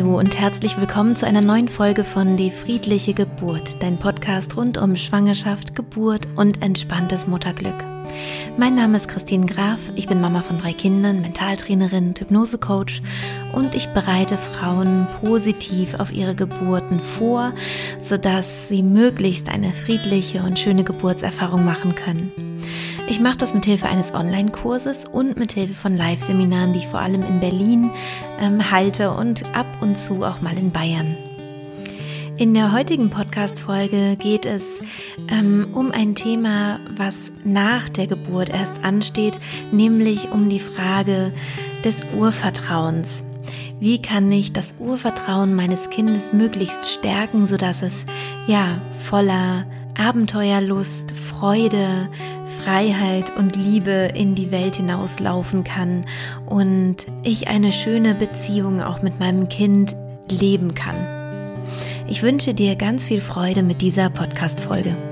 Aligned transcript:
Hallo 0.00 0.18
und 0.18 0.40
herzlich 0.40 0.80
willkommen 0.80 1.14
zu 1.14 1.26
einer 1.26 1.42
neuen 1.42 1.68
Folge 1.68 2.04
von 2.04 2.38
Die 2.38 2.50
friedliche 2.50 3.12
Geburt, 3.12 3.82
dein 3.82 3.98
Podcast 3.98 4.56
rund 4.56 4.78
um 4.78 4.96
Schwangerschaft, 4.96 5.76
Geburt 5.76 6.26
und 6.36 6.62
entspanntes 6.62 7.26
Mutterglück. 7.26 7.74
Mein 8.56 8.76
Name 8.76 8.96
ist 8.96 9.08
Christine 9.08 9.44
Graf, 9.44 9.78
ich 9.96 10.08
bin 10.08 10.22
Mama 10.22 10.40
von 10.40 10.56
drei 10.56 10.72
Kindern, 10.72 11.20
Mentaltrainerin, 11.20 12.14
Hypnosecoach 12.18 13.02
und 13.52 13.74
ich 13.74 13.88
bereite 13.90 14.38
Frauen 14.38 15.06
positiv 15.20 15.92
auf 16.00 16.10
ihre 16.10 16.34
Geburten 16.34 16.98
vor, 16.98 17.52
sodass 17.98 18.70
sie 18.70 18.82
möglichst 18.82 19.50
eine 19.50 19.70
friedliche 19.70 20.42
und 20.42 20.58
schöne 20.58 20.82
Geburtserfahrung 20.82 21.62
machen 21.62 21.94
können. 21.94 22.49
Ich 23.10 23.18
mache 23.18 23.38
das 23.38 23.54
mit 23.54 23.64
Hilfe 23.64 23.88
eines 23.88 24.14
Online-Kurses 24.14 25.04
und 25.04 25.36
mit 25.36 25.50
Hilfe 25.50 25.74
von 25.74 25.96
Live-Seminaren, 25.96 26.72
die 26.72 26.78
ich 26.78 26.86
vor 26.86 27.00
allem 27.00 27.22
in 27.22 27.40
Berlin 27.40 27.90
ähm, 28.40 28.70
halte 28.70 29.10
und 29.10 29.44
ab 29.52 29.66
und 29.80 29.98
zu 29.98 30.22
auch 30.22 30.40
mal 30.42 30.56
in 30.56 30.70
Bayern. 30.70 31.16
In 32.36 32.54
der 32.54 32.70
heutigen 32.70 33.10
Podcast-Folge 33.10 34.14
geht 34.16 34.46
es 34.46 34.62
ähm, 35.26 35.70
um 35.72 35.90
ein 35.90 36.14
Thema, 36.14 36.78
was 36.96 37.32
nach 37.44 37.88
der 37.88 38.06
Geburt 38.06 38.48
erst 38.48 38.84
ansteht, 38.84 39.40
nämlich 39.72 40.30
um 40.30 40.48
die 40.48 40.60
Frage 40.60 41.32
des 41.84 42.04
Urvertrauens. 42.16 43.24
Wie 43.80 44.00
kann 44.00 44.30
ich 44.30 44.52
das 44.52 44.76
Urvertrauen 44.78 45.56
meines 45.56 45.90
Kindes 45.90 46.32
möglichst 46.32 46.88
stärken, 46.88 47.48
sodass 47.48 47.82
es 47.82 48.06
ja 48.46 48.80
voller 49.08 49.66
Abenteuerlust, 49.98 51.10
Freude, 51.10 52.08
Freiheit 52.64 53.34
und 53.38 53.56
Liebe 53.56 54.10
in 54.14 54.34
die 54.34 54.50
Welt 54.50 54.76
hinauslaufen 54.76 55.64
kann 55.64 56.04
und 56.46 57.06
ich 57.22 57.48
eine 57.48 57.72
schöne 57.72 58.14
Beziehung 58.14 58.82
auch 58.82 59.02
mit 59.02 59.18
meinem 59.18 59.48
Kind 59.48 59.96
leben 60.30 60.74
kann. 60.74 60.96
Ich 62.06 62.22
wünsche 62.22 62.52
dir 62.52 62.76
ganz 62.76 63.06
viel 63.06 63.20
Freude 63.20 63.62
mit 63.62 63.80
dieser 63.80 64.10
Podcast-Folge. 64.10 65.09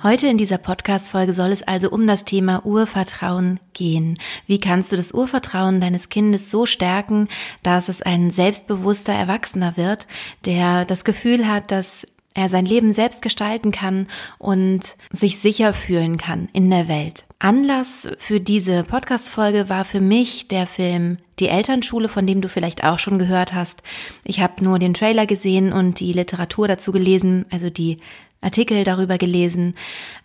Heute 0.00 0.28
in 0.28 0.38
dieser 0.38 0.58
Podcast-Folge 0.58 1.32
soll 1.32 1.50
es 1.50 1.64
also 1.64 1.90
um 1.90 2.06
das 2.06 2.24
Thema 2.24 2.64
Urvertrauen 2.64 3.58
gehen. 3.72 4.16
Wie 4.46 4.60
kannst 4.60 4.92
du 4.92 4.96
das 4.96 5.10
Urvertrauen 5.12 5.80
deines 5.80 6.08
Kindes 6.08 6.52
so 6.52 6.66
stärken, 6.66 7.26
dass 7.64 7.88
es 7.88 8.00
ein 8.00 8.30
selbstbewusster 8.30 9.12
Erwachsener 9.12 9.76
wird, 9.76 10.06
der 10.44 10.84
das 10.84 11.04
Gefühl 11.04 11.48
hat, 11.48 11.72
dass 11.72 12.06
er 12.32 12.48
sein 12.48 12.64
Leben 12.64 12.92
selbst 12.92 13.22
gestalten 13.22 13.72
kann 13.72 14.06
und 14.38 14.96
sich 15.10 15.38
sicher 15.38 15.74
fühlen 15.74 16.16
kann 16.16 16.48
in 16.52 16.70
der 16.70 16.86
Welt. 16.86 17.24
Anlass 17.40 18.06
für 18.18 18.38
diese 18.38 18.84
Podcast-Folge 18.84 19.68
war 19.68 19.84
für 19.84 20.00
mich 20.00 20.46
der 20.46 20.68
Film 20.68 21.16
Die 21.40 21.48
Elternschule, 21.48 22.08
von 22.08 22.26
dem 22.26 22.40
du 22.40 22.48
vielleicht 22.48 22.84
auch 22.84 23.00
schon 23.00 23.18
gehört 23.18 23.52
hast. 23.52 23.82
Ich 24.24 24.40
habe 24.40 24.62
nur 24.62 24.78
den 24.78 24.94
Trailer 24.94 25.26
gesehen 25.26 25.72
und 25.72 25.98
die 25.98 26.12
Literatur 26.12 26.68
dazu 26.68 26.92
gelesen, 26.92 27.46
also 27.50 27.70
die 27.70 27.98
Artikel 28.40 28.84
darüber 28.84 29.18
gelesen. 29.18 29.74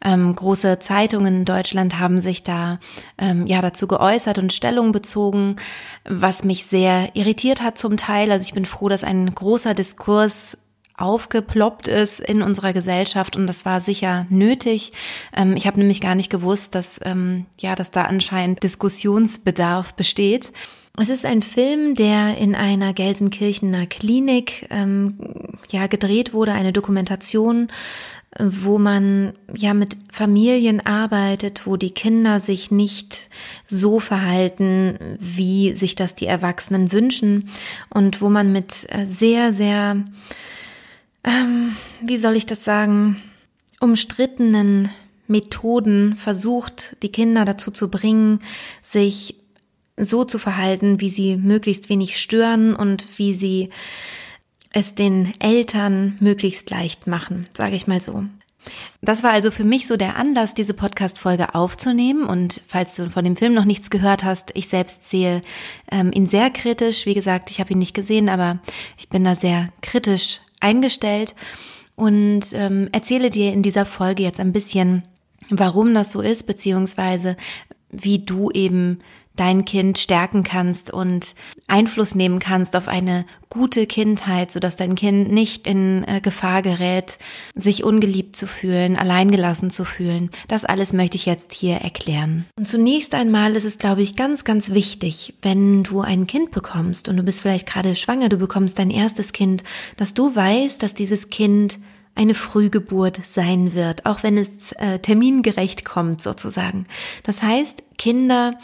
Ähm, 0.03 0.35
große 0.35 0.79
Zeitungen 0.79 1.35
in 1.37 1.45
Deutschland 1.45 1.99
haben 1.99 2.19
sich 2.19 2.43
da 2.43 2.79
ähm, 3.17 3.47
ja 3.47 3.61
dazu 3.61 3.87
geäußert 3.87 4.37
und 4.37 4.53
Stellung 4.53 4.91
bezogen, 4.91 5.55
was 6.05 6.43
mich 6.43 6.65
sehr 6.65 7.15
irritiert 7.15 7.61
hat 7.61 7.77
zum 7.77 7.97
Teil. 7.97 8.31
Also 8.31 8.43
ich 8.43 8.53
bin 8.53 8.65
froh, 8.65 8.87
dass 8.87 9.03
ein 9.03 9.33
großer 9.33 9.73
Diskurs 9.73 10.57
aufgeploppt 10.95 11.87
ist 11.87 12.19
in 12.19 12.43
unserer 12.43 12.71
Gesellschaft 12.71 13.35
und 13.35 13.47
das 13.47 13.65
war 13.65 13.81
sicher 13.81 14.27
nötig. 14.29 14.93
Ähm, 15.35 15.55
ich 15.55 15.65
habe 15.65 15.79
nämlich 15.79 16.01
gar 16.01 16.15
nicht 16.15 16.29
gewusst, 16.29 16.75
dass 16.75 16.99
ähm, 17.03 17.47
ja, 17.59 17.73
dass 17.75 17.89
da 17.89 18.03
anscheinend 18.03 18.61
Diskussionsbedarf 18.61 19.95
besteht. 19.95 20.53
Es 20.99 21.09
ist 21.09 21.25
ein 21.25 21.41
Film, 21.41 21.95
der 21.95 22.37
in 22.37 22.53
einer 22.53 22.93
Gelsenkirchener 22.93 23.87
Klinik 23.87 24.67
ähm, 24.69 25.17
ja 25.71 25.87
gedreht 25.87 26.33
wurde, 26.33 26.53
eine 26.53 26.71
Dokumentation, 26.71 27.69
äh, 28.35 28.45
wo 28.45 28.77
man 28.77 29.33
ja 29.55 29.73
mit 29.73 29.97
Familien 30.11 30.85
arbeitet, 30.85 31.65
wo 31.65 31.77
die 31.77 31.89
Kinder 31.89 32.39
sich 32.39 32.69
nicht 32.69 33.31
so 33.65 33.99
verhalten, 33.99 35.17
wie 35.19 35.73
sich 35.73 35.95
das 35.95 36.13
die 36.13 36.27
Erwachsenen 36.27 36.91
wünschen 36.91 37.49
und 37.89 38.21
wo 38.21 38.29
man 38.29 38.51
mit 38.51 38.85
äh, 38.89 39.07
sehr, 39.07 39.51
sehr, 39.51 39.97
ähm, 41.23 41.75
wie 42.01 42.17
soll 42.17 42.35
ich 42.35 42.45
das 42.45 42.63
sagen, 42.63 43.19
umstrittenen 43.79 44.89
Methoden 45.27 46.17
versucht, 46.17 46.97
die 47.01 47.11
Kinder 47.11 47.45
dazu 47.45 47.71
zu 47.71 47.89
bringen, 47.89 48.41
sich 48.83 49.42
so 49.97 50.23
zu 50.23 50.39
verhalten, 50.39 50.99
wie 50.99 51.09
sie 51.09 51.37
möglichst 51.37 51.89
wenig 51.89 52.19
stören 52.19 52.75
und 52.75 53.17
wie 53.17 53.33
sie 53.33 53.69
es 54.71 54.95
den 54.95 55.33
Eltern 55.39 56.17
möglichst 56.19 56.69
leicht 56.69 57.05
machen, 57.07 57.47
sage 57.53 57.75
ich 57.75 57.87
mal 57.87 58.01
so. 58.01 58.25
Das 59.01 59.23
war 59.23 59.31
also 59.31 59.51
für 59.51 59.65
mich 59.65 59.87
so 59.87 59.97
der 59.97 60.15
Anlass, 60.15 60.53
diese 60.53 60.73
Podcast-Folge 60.73 61.53
aufzunehmen. 61.53 62.23
Und 62.23 62.61
falls 62.67 62.95
du 62.95 63.09
von 63.09 63.25
dem 63.25 63.35
Film 63.35 63.53
noch 63.53 63.65
nichts 63.65 63.89
gehört 63.89 64.23
hast, 64.23 64.51
ich 64.55 64.67
selbst 64.67 65.09
sehe 65.09 65.41
ähm, 65.91 66.11
ihn 66.13 66.27
sehr 66.27 66.49
kritisch. 66.49 67.05
Wie 67.05 67.13
gesagt, 67.13 67.51
ich 67.51 67.59
habe 67.59 67.73
ihn 67.73 67.79
nicht 67.79 67.93
gesehen, 67.93 68.29
aber 68.29 68.59
ich 68.97 69.09
bin 69.09 69.23
da 69.25 69.35
sehr 69.35 69.67
kritisch 69.81 70.39
eingestellt 70.61 71.35
und 71.95 72.53
ähm, 72.53 72.87
erzähle 72.93 73.29
dir 73.29 73.51
in 73.51 73.63
dieser 73.63 73.85
Folge 73.85 74.23
jetzt 74.23 74.39
ein 74.39 74.53
bisschen, 74.53 75.03
warum 75.49 75.93
das 75.93 76.11
so 76.11 76.21
ist, 76.21 76.47
beziehungsweise 76.47 77.35
wie 77.93 78.19
du 78.19 78.51
eben 78.51 78.99
dein 79.35 79.65
Kind 79.65 79.97
stärken 79.97 80.43
kannst 80.43 80.91
und 80.91 81.33
Einfluss 81.67 82.13
nehmen 82.13 82.39
kannst 82.39 82.75
auf 82.75 82.87
eine 82.87 83.25
gute 83.49 83.87
Kindheit, 83.87 84.51
sodass 84.51 84.75
dein 84.75 84.95
Kind 84.95 85.31
nicht 85.31 85.65
in 85.65 86.03
äh, 86.07 86.21
Gefahr 86.21 86.61
gerät, 86.61 87.17
sich 87.55 87.83
ungeliebt 87.83 88.35
zu 88.35 88.45
fühlen, 88.45 88.95
alleingelassen 88.95 89.69
zu 89.69 89.85
fühlen. 89.85 90.29
Das 90.47 90.65
alles 90.65 90.93
möchte 90.93 91.17
ich 91.17 91.25
jetzt 91.25 91.53
hier 91.53 91.77
erklären. 91.77 92.45
Und 92.57 92.67
zunächst 92.67 93.15
einmal 93.15 93.55
ist 93.55 93.65
es, 93.65 93.79
glaube 93.79 94.01
ich, 94.01 94.15
ganz, 94.15 94.43
ganz 94.43 94.69
wichtig, 94.69 95.33
wenn 95.41 95.83
du 95.83 96.01
ein 96.01 96.27
Kind 96.27 96.51
bekommst 96.51 97.09
und 97.09 97.17
du 97.17 97.23
bist 97.23 97.41
vielleicht 97.41 97.67
gerade 97.67 97.95
schwanger, 97.95 98.29
du 98.29 98.37
bekommst 98.37 98.77
dein 98.77 98.91
erstes 98.91 99.33
Kind, 99.33 99.63
dass 99.97 100.13
du 100.13 100.35
weißt, 100.35 100.81
dass 100.83 100.93
dieses 100.93 101.29
Kind 101.29 101.79
eine 102.15 102.35
Frühgeburt 102.35 103.19
sein 103.25 103.73
wird, 103.73 104.05
auch 104.05 104.21
wenn 104.21 104.37
es 104.37 104.71
äh, 104.73 104.99
termingerecht 104.99 105.83
kommt 105.83 106.21
sozusagen. 106.21 106.85
Das 107.23 107.41
heißt, 107.41 107.82
Kinder 107.97 108.57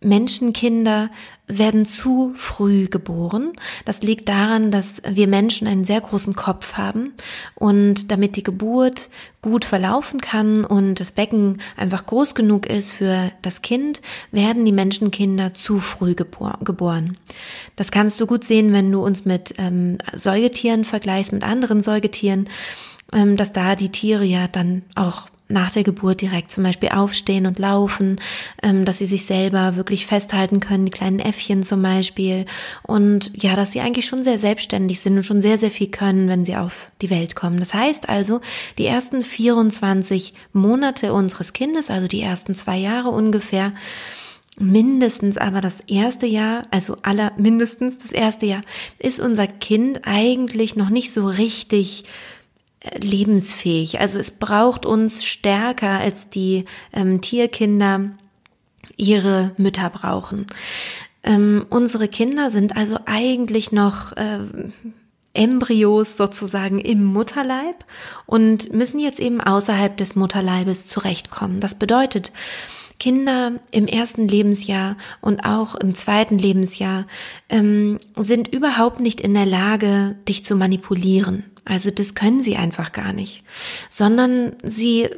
Menschenkinder 0.00 1.10
werden 1.48 1.84
zu 1.84 2.34
früh 2.36 2.86
geboren. 2.86 3.52
Das 3.84 4.02
liegt 4.02 4.28
daran, 4.28 4.70
dass 4.70 5.00
wir 5.08 5.28
Menschen 5.28 5.66
einen 5.66 5.84
sehr 5.84 6.00
großen 6.00 6.34
Kopf 6.34 6.74
haben 6.74 7.14
und 7.54 8.10
damit 8.10 8.36
die 8.36 8.42
Geburt 8.42 9.10
gut 9.42 9.64
verlaufen 9.64 10.20
kann 10.20 10.64
und 10.64 10.96
das 10.96 11.12
Becken 11.12 11.62
einfach 11.76 12.04
groß 12.06 12.34
genug 12.34 12.66
ist 12.66 12.92
für 12.92 13.30
das 13.42 13.62
Kind, 13.62 14.02
werden 14.32 14.64
die 14.64 14.72
Menschenkinder 14.72 15.54
zu 15.54 15.78
früh 15.78 16.14
gebor 16.14 16.58
geboren. 16.64 17.16
Das 17.76 17.90
kannst 17.90 18.20
du 18.20 18.26
gut 18.26 18.44
sehen, 18.44 18.72
wenn 18.72 18.90
du 18.90 19.04
uns 19.04 19.24
mit 19.24 19.54
ähm, 19.58 19.98
Säugetieren 20.14 20.84
vergleichst, 20.84 21.32
mit 21.32 21.44
anderen 21.44 21.82
Säugetieren, 21.82 22.48
ähm, 23.12 23.36
dass 23.36 23.52
da 23.52 23.76
die 23.76 23.90
Tiere 23.90 24.24
ja 24.24 24.48
dann 24.48 24.82
auch 24.96 25.28
nach 25.48 25.70
der 25.70 25.84
Geburt 25.84 26.20
direkt 26.20 26.50
zum 26.50 26.64
Beispiel 26.64 26.88
aufstehen 26.88 27.46
und 27.46 27.58
laufen, 27.58 28.16
ähm, 28.62 28.84
dass 28.84 28.98
sie 28.98 29.06
sich 29.06 29.26
selber 29.26 29.76
wirklich 29.76 30.06
festhalten 30.06 30.60
können, 30.60 30.86
die 30.86 30.90
kleinen 30.90 31.20
Äffchen 31.20 31.62
zum 31.62 31.82
Beispiel. 31.82 32.46
Und 32.82 33.30
ja, 33.40 33.54
dass 33.54 33.72
sie 33.72 33.80
eigentlich 33.80 34.06
schon 34.06 34.22
sehr 34.22 34.38
selbstständig 34.38 35.00
sind 35.00 35.16
und 35.16 35.24
schon 35.24 35.40
sehr, 35.40 35.58
sehr 35.58 35.70
viel 35.70 35.90
können, 35.90 36.28
wenn 36.28 36.44
sie 36.44 36.56
auf 36.56 36.90
die 37.00 37.10
Welt 37.10 37.36
kommen. 37.36 37.60
Das 37.60 37.74
heißt 37.74 38.08
also, 38.08 38.40
die 38.78 38.86
ersten 38.86 39.22
24 39.22 40.34
Monate 40.52 41.12
unseres 41.12 41.52
Kindes, 41.52 41.90
also 41.90 42.08
die 42.08 42.22
ersten 42.22 42.54
zwei 42.54 42.78
Jahre 42.78 43.10
ungefähr, 43.10 43.72
mindestens 44.58 45.36
aber 45.36 45.60
das 45.60 45.80
erste 45.80 46.26
Jahr, 46.26 46.62
also 46.70 46.96
aller 47.02 47.32
mindestens 47.36 47.98
das 47.98 48.12
erste 48.12 48.46
Jahr, 48.46 48.62
ist 48.98 49.20
unser 49.20 49.46
Kind 49.46 50.00
eigentlich 50.04 50.76
noch 50.76 50.88
nicht 50.88 51.12
so 51.12 51.26
richtig 51.26 52.04
lebensfähig. 52.98 54.00
Also 54.00 54.18
es 54.18 54.30
braucht 54.30 54.86
uns 54.86 55.24
stärker 55.24 55.98
als 56.00 56.28
die 56.28 56.64
ähm, 56.92 57.20
Tierkinder 57.20 58.10
ihre 58.96 59.52
Mütter 59.56 59.90
brauchen. 59.90 60.46
Ähm, 61.22 61.66
unsere 61.70 62.08
Kinder 62.08 62.50
sind 62.50 62.76
also 62.76 62.98
eigentlich 63.04 63.72
noch 63.72 64.12
äh, 64.16 64.38
Embryos 65.34 66.16
sozusagen 66.16 66.78
im 66.78 67.04
Mutterleib 67.04 67.84
und 68.24 68.72
müssen 68.72 69.00
jetzt 69.00 69.20
eben 69.20 69.40
außerhalb 69.40 69.96
des 69.96 70.16
Mutterleibes 70.16 70.86
zurechtkommen. 70.86 71.60
Das 71.60 71.74
bedeutet, 71.74 72.32
Kinder 72.98 73.52
im 73.72 73.86
ersten 73.86 74.26
Lebensjahr 74.26 74.96
und 75.20 75.44
auch 75.44 75.74
im 75.74 75.94
zweiten 75.94 76.38
Lebensjahr 76.38 77.06
ähm, 77.50 77.98
sind 78.16 78.48
überhaupt 78.48 79.00
nicht 79.00 79.20
in 79.20 79.34
der 79.34 79.44
Lage, 79.44 80.16
dich 80.26 80.46
zu 80.46 80.56
manipulieren 80.56 81.44
Also 81.66 81.90
das 81.90 82.14
können 82.14 82.40
sie 82.42 82.56
einfach 82.56 82.92
gar 82.92 83.12
nicht, 83.12 83.42
sondern 83.90 84.52
sie 84.62 85.10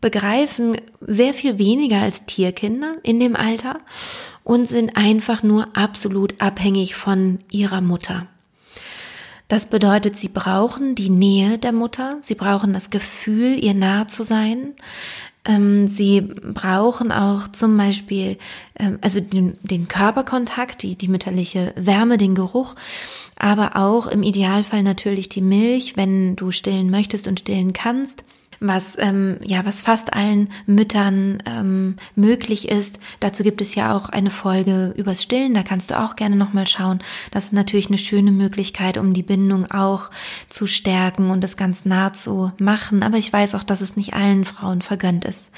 begreifen 0.00 0.76
sehr 1.00 1.34
viel 1.34 1.56
weniger 1.56 2.02
als 2.02 2.26
Tierkinder 2.26 2.96
in 3.04 3.20
dem 3.20 3.36
Alter 3.36 3.80
und 4.42 4.66
sind 4.66 4.96
einfach 4.96 5.44
nur 5.44 5.68
absolut 5.76 6.40
abhängig 6.40 6.96
von 6.96 7.38
ihrer 7.50 7.80
Mutter. 7.80 8.26
Das 9.46 9.66
bedeutet, 9.66 10.16
sie 10.16 10.28
brauchen 10.28 10.96
die 10.96 11.10
Nähe 11.10 11.58
der 11.58 11.72
Mutter, 11.72 12.18
sie 12.22 12.34
brauchen 12.34 12.72
das 12.72 12.90
Gefühl, 12.90 13.62
ihr 13.62 13.74
nah 13.74 14.08
zu 14.08 14.24
sein. 14.24 14.74
Ähm, 15.44 15.86
sie 15.86 16.20
brauchen 16.20 17.12
auch 17.12 17.48
zum 17.48 17.76
Beispiel, 17.76 18.36
ähm, 18.78 18.98
also 19.00 19.20
den, 19.20 19.58
den 19.62 19.88
Körperkontakt, 19.88 20.82
die, 20.82 20.96
die 20.96 21.08
mütterliche 21.08 21.72
Wärme, 21.76 22.18
den 22.18 22.34
Geruch, 22.34 22.74
aber 23.40 23.76
auch 23.76 24.06
im 24.06 24.22
Idealfall 24.22 24.82
natürlich 24.82 25.28
die 25.28 25.42
Milch, 25.42 25.96
wenn 25.96 26.36
du 26.36 26.50
stillen 26.50 26.90
möchtest 26.90 27.26
und 27.26 27.40
stillen 27.40 27.72
kannst 27.72 28.24
was 28.60 28.96
ähm, 28.98 29.38
ja 29.42 29.64
was 29.64 29.82
fast 29.82 30.12
allen 30.12 30.50
Müttern 30.66 31.42
ähm, 31.46 31.96
möglich 32.14 32.68
ist. 32.68 33.00
Dazu 33.18 33.42
gibt 33.42 33.60
es 33.60 33.74
ja 33.74 33.96
auch 33.96 34.10
eine 34.10 34.30
Folge 34.30 34.92
übers 34.96 35.22
Stillen, 35.22 35.54
da 35.54 35.62
kannst 35.62 35.90
du 35.90 35.98
auch 35.98 36.14
gerne 36.14 36.36
nochmal 36.36 36.66
schauen. 36.66 37.00
Das 37.30 37.46
ist 37.46 37.52
natürlich 37.52 37.88
eine 37.88 37.98
schöne 37.98 38.32
Möglichkeit, 38.32 38.98
um 38.98 39.14
die 39.14 39.22
Bindung 39.22 39.70
auch 39.70 40.10
zu 40.48 40.66
stärken 40.66 41.30
und 41.30 41.42
das 41.42 41.56
ganz 41.56 41.84
nah 41.84 42.12
zu 42.12 42.52
machen. 42.58 43.02
Aber 43.02 43.16
ich 43.16 43.32
weiß 43.32 43.54
auch, 43.54 43.64
dass 43.64 43.80
es 43.80 43.96
nicht 43.96 44.14
allen 44.14 44.44
Frauen 44.44 44.82
vergönnt 44.82 45.24
ist. 45.24 45.50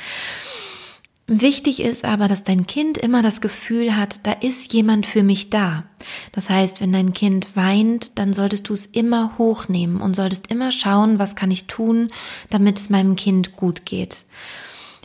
Wichtig 1.34 1.80
ist 1.80 2.04
aber, 2.04 2.28
dass 2.28 2.44
dein 2.44 2.66
Kind 2.66 2.98
immer 2.98 3.22
das 3.22 3.40
Gefühl 3.40 3.96
hat, 3.96 4.20
da 4.24 4.32
ist 4.32 4.74
jemand 4.74 5.06
für 5.06 5.22
mich 5.22 5.48
da. 5.48 5.84
Das 6.32 6.50
heißt, 6.50 6.82
wenn 6.82 6.92
dein 6.92 7.14
Kind 7.14 7.56
weint, 7.56 8.18
dann 8.18 8.34
solltest 8.34 8.68
du 8.68 8.74
es 8.74 8.84
immer 8.84 9.38
hochnehmen 9.38 10.02
und 10.02 10.14
solltest 10.14 10.48
immer 10.48 10.72
schauen, 10.72 11.18
was 11.18 11.34
kann 11.34 11.50
ich 11.50 11.64
tun, 11.64 12.10
damit 12.50 12.78
es 12.78 12.90
meinem 12.90 13.16
Kind 13.16 13.56
gut 13.56 13.86
geht. 13.86 14.26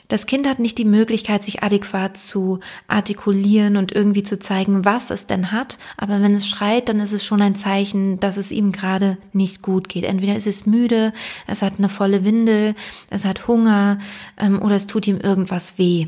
Das 0.08 0.26
Kind 0.26 0.48
hat 0.48 0.60
nicht 0.60 0.78
die 0.78 0.86
Möglichkeit, 0.86 1.44
sich 1.44 1.64
adäquat 1.64 2.16
zu 2.16 2.60
artikulieren 2.88 3.76
und 3.76 3.92
irgendwie 3.92 4.24
zu 4.24 4.40
zeigen, 4.40 4.86
was 4.86 5.12
es 5.12 5.28
denn 5.28 5.52
hat. 5.52 5.78
Aber 5.98 6.22
wenn 6.22 6.34
es 6.34 6.48
schreit, 6.48 6.88
dann 6.88 7.02
ist 7.02 7.12
es 7.12 7.26
schon 7.26 7.42
ein 7.42 7.56
Zeichen, 7.56 8.20
dass 8.20 8.38
es 8.38 8.52
ihm 8.52 8.72
gerade 8.72 9.18
nicht 9.34 9.62
gut 9.62 9.90
geht. 9.90 10.06
Entweder 10.06 10.36
ist 10.36 10.48
es 10.48 10.66
müde, 10.66 11.12
es 11.46 11.62
hat 11.62 11.74
eine 11.78 11.90
volle 11.90 12.24
Windel, 12.24 12.74
es 13.10 13.26
hat 13.26 13.48
Hunger 13.48 14.00
ähm, 14.38 14.62
oder 14.62 14.76
es 14.76 14.88
tut 14.88 15.08
ihm 15.08 15.20
irgendwas 15.20 15.78
weh. 15.78 16.08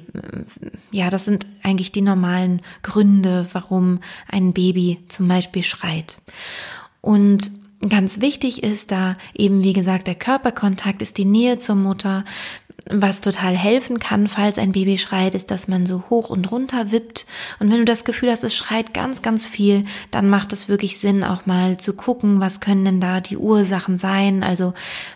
Ja, 0.91 1.09
das 1.09 1.25
sind 1.25 1.45
eigentlich 1.61 1.91
die 1.91 2.01
normalen 2.01 2.61
Gründe, 2.83 3.47
warum 3.51 3.99
ein 4.27 4.53
Baby 4.53 4.99
zum 5.09 5.27
Beispiel 5.27 5.63
schreit. 5.63 6.17
Und 7.01 7.51
Ganz 7.87 8.19
wichtig 8.19 8.63
ist 8.63 8.91
da 8.91 9.15
eben, 9.33 9.63
wie 9.63 9.71
gesagt, 9.71 10.07
der 10.07 10.15
Körperkontakt 10.15 11.01
ist 11.01 11.17
die 11.17 11.25
Nähe 11.25 11.57
zur 11.57 11.75
Mutter. 11.75 12.25
Was 12.91 13.21
total 13.21 13.55
helfen 13.55 13.99
kann, 13.99 14.27
falls 14.27 14.57
ein 14.57 14.71
Baby 14.71 14.97
schreit, 14.97 15.35
ist, 15.35 15.51
dass 15.51 15.67
man 15.67 15.85
so 15.85 16.03
hoch 16.09 16.29
und 16.29 16.51
runter 16.51 16.91
wippt. 16.91 17.25
Und 17.59 17.71
wenn 17.71 17.79
du 17.79 17.85
das 17.85 18.03
Gefühl 18.03 18.31
hast, 18.31 18.43
es 18.43 18.55
schreit 18.55 18.93
ganz, 18.93 19.21
ganz 19.21 19.47
viel, 19.47 19.85
dann 20.11 20.29
macht 20.29 20.51
es 20.53 20.67
wirklich 20.67 20.97
Sinn, 20.97 21.23
auch 21.23 21.45
mal 21.45 21.77
zu 21.77 21.93
gucken, 21.93 22.39
was 22.39 22.59
können 22.59 22.83
denn 22.83 22.99
da 22.99 23.21
die 23.21 23.37
Ursachen 23.37 23.97
sein. 23.97 24.43
Also 24.43 24.73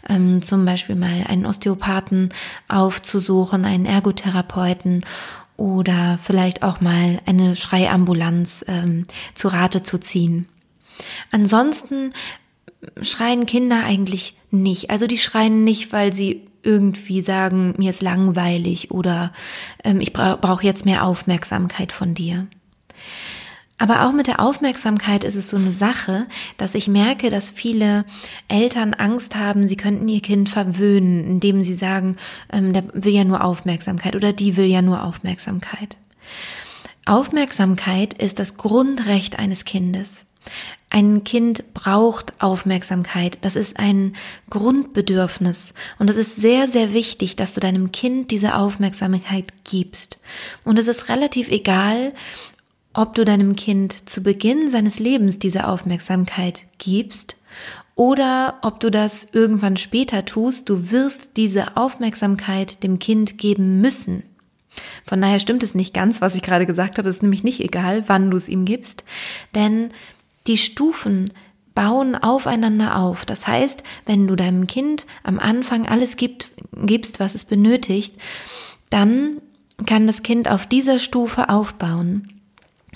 ähm, 0.08 0.42
zum 0.42 0.66
Beispiel 0.66 0.96
mal 0.96 1.26
einen 1.28 1.46
Osteopathen 1.46 2.30
aufzusuchen, 2.68 3.66
einen 3.66 3.86
Ergotherapeuten 3.86 5.06
oder 5.58 6.20
vielleicht 6.22 6.64
auch 6.64 6.80
mal 6.80 7.20
eine 7.26 7.56
Schreiambulanz 7.56 8.64
ähm, 8.68 9.06
zu 9.34 9.48
Rate 9.50 9.84
zu 9.84 10.00
ziehen. 10.00 10.48
Ansonsten 11.32 12.12
schreien 13.02 13.46
Kinder 13.46 13.84
eigentlich 13.84 14.36
nicht. 14.52 14.90
Also 14.90 15.08
die 15.08 15.18
schreien 15.18 15.64
nicht, 15.64 15.92
weil 15.92 16.14
sie 16.14 16.48
irgendwie 16.64 17.22
sagen, 17.22 17.76
mir 17.78 17.90
ist 17.90 18.02
langweilig 18.02 18.92
oder 18.92 19.34
ähm, 19.84 20.00
ich 20.00 20.14
bra 20.14 20.38
brauche 20.38 20.66
jetzt 20.66 20.86
mehr 20.86 21.06
Aufmerksamkeit 21.06 21.92
von 21.92 22.14
dir. 22.14 22.48
Aber 23.78 24.06
auch 24.06 24.14
mit 24.14 24.28
der 24.28 24.40
Aufmerksamkeit 24.40 25.26
ist 25.26 25.36
es 25.36 25.50
so 25.50 25.58
eine 25.58 25.74
Sache, 25.74 26.28
dass 26.58 26.74
ich 26.74 26.88
merke, 26.88 27.30
dass 27.30 27.50
viele 27.50 28.06
Eltern 28.48 28.94
Angst 28.94 29.36
haben, 29.36 29.68
sie 29.68 29.76
könnten 29.76 30.08
ihr 30.08 30.22
Kind 30.22 30.48
verwöhnen, 30.48 31.26
indem 31.26 31.62
sie 31.62 31.76
sagen, 31.76 32.16
ähm, 32.52 32.72
der 32.72 32.86
will 32.94 33.14
ja 33.14 33.26
nur 33.26 33.44
Aufmerksamkeit 33.44 34.16
oder 34.16 34.32
die 34.32 34.56
will 34.56 34.68
ja 34.68 34.82
nur 34.82 35.04
Aufmerksamkeit. 35.04 35.98
Aufmerksamkeit 37.06 38.14
ist 38.14 38.40
das 38.40 38.56
Grundrecht 38.56 39.38
eines 39.38 39.66
Kindes. 39.66 40.26
Ein 40.94 41.24
Kind 41.24 41.74
braucht 41.74 42.40
Aufmerksamkeit. 42.40 43.40
Das 43.42 43.56
ist 43.56 43.80
ein 43.80 44.16
Grundbedürfnis. 44.52 45.74
Und 45.98 46.08
es 46.12 46.18
ist 46.18 46.36
sehr, 46.36 46.68
sehr 46.68 46.94
wichtig, 46.94 47.36
dass 47.36 47.56
du 47.56 47.60
deinem 47.60 47.92
Kind 47.92 48.30
diese 48.30 48.54
Aufmerksamkeit 48.54 49.54
gibst. 49.64 50.20
Und 50.64 50.78
es 50.78 50.88
ist 50.88 51.10
relativ 51.10 51.50
egal, 51.50 52.14
ob 52.94 53.16
du 53.16 53.26
deinem 53.26 53.56
Kind 53.56 54.08
zu 54.08 54.22
Beginn 54.22 54.70
seines 54.70 55.00
Lebens 55.00 55.40
diese 55.40 55.68
Aufmerksamkeit 55.68 56.66
gibst 56.78 57.38
oder 57.96 58.60
ob 58.62 58.80
du 58.80 58.92
das 58.92 59.28
irgendwann 59.32 59.78
später 59.78 60.26
tust. 60.26 60.70
Du 60.70 60.92
wirst 60.92 61.30
diese 61.38 61.76
Aufmerksamkeit 61.76 62.84
dem 62.84 63.00
Kind 63.00 63.40
geben 63.40 63.82
müssen. 63.82 64.22
Von 65.06 65.22
daher 65.22 65.40
stimmt 65.40 65.64
es 65.64 65.74
nicht 65.74 65.94
ganz, 65.96 66.22
was 66.22 66.36
ich 66.36 66.44
gerade 66.44 66.68
gesagt 66.68 67.00
habe. 67.00 67.10
Es 67.10 67.16
ist 67.16 67.24
nämlich 67.24 67.44
nicht 67.44 67.62
egal, 67.62 68.04
wann 68.08 68.30
du 68.30 68.38
es 68.38 68.48
ihm 68.48 68.66
gibst, 68.66 69.04
denn 69.56 69.90
die 70.48 70.58
Stufen 70.58 71.32
bauen 71.76 72.16
aufeinander 72.16 72.98
auf. 72.98 73.26
Das 73.26 73.48
heißt, 73.48 73.84
wenn 74.06 74.28
du 74.28 74.36
deinem 74.36 74.68
Kind 74.68 75.08
am 75.24 75.40
Anfang 75.40 75.88
alles 75.88 76.18
gibt, 76.18 76.52
gibst, 76.72 77.20
was 77.20 77.36
es 77.36 77.46
benötigt, 77.46 78.16
dann 78.90 79.42
kann 79.86 80.06
das 80.06 80.24
Kind 80.24 80.50
auf 80.50 80.66
dieser 80.66 81.00
Stufe 81.00 81.50
aufbauen. 81.50 82.30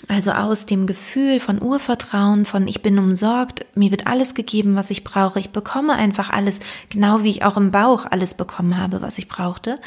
Also 0.08 0.32
aus 0.32 0.68
dem 0.68 0.86
Gefühl 0.86 1.40
von 1.40 1.60
Urvertrauen, 1.60 2.46
von 2.46 2.68
ich 2.68 2.84
bin 2.84 3.00
umsorgt, 3.00 3.66
mir 3.74 3.90
wird 3.90 4.06
alles 4.06 4.36
gegeben, 4.36 4.76
was 4.76 4.92
ich 4.92 5.04
brauche, 5.04 5.40
ich 5.40 5.50
bekomme 5.50 5.94
einfach 5.94 6.30
alles, 6.30 6.60
genau 6.90 7.24
wie 7.24 7.32
ich 7.32 7.44
auch 7.44 7.58
im 7.58 7.72
Bauch 7.72 8.06
alles 8.06 8.36
bekommen 8.36 8.78
habe, 8.78 9.02
was 9.02 9.18
ich 9.18 9.28
brauchte 9.28 9.80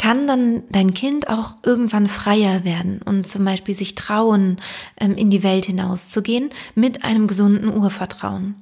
kann 0.00 0.26
dann 0.26 0.62
dein 0.70 0.94
Kind 0.94 1.28
auch 1.28 1.56
irgendwann 1.62 2.06
freier 2.06 2.64
werden 2.64 3.02
und 3.04 3.28
zum 3.28 3.44
Beispiel 3.44 3.74
sich 3.74 3.96
trauen, 3.96 4.56
ähm, 4.98 5.14
in 5.14 5.28
die 5.28 5.42
Welt 5.42 5.66
hinauszugehen 5.66 6.48
mit 6.74 7.04
einem 7.04 7.26
gesunden 7.26 7.68
Urvertrauen. 7.68 8.54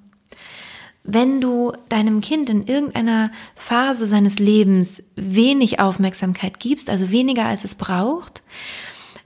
Wenn 1.04 1.40
du 1.40 1.72
deinem 1.88 2.22
Kind 2.22 2.50
in 2.50 2.66
irgendeiner 2.66 3.30
Phase 3.54 4.08
seines 4.08 4.40
Lebens 4.40 5.04
wenig 5.14 5.78
Aufmerksamkeit 5.78 6.58
gibst, 6.58 6.90
also 6.90 7.12
weniger 7.12 7.44
als 7.44 7.62
es 7.62 7.76
braucht, 7.76 8.42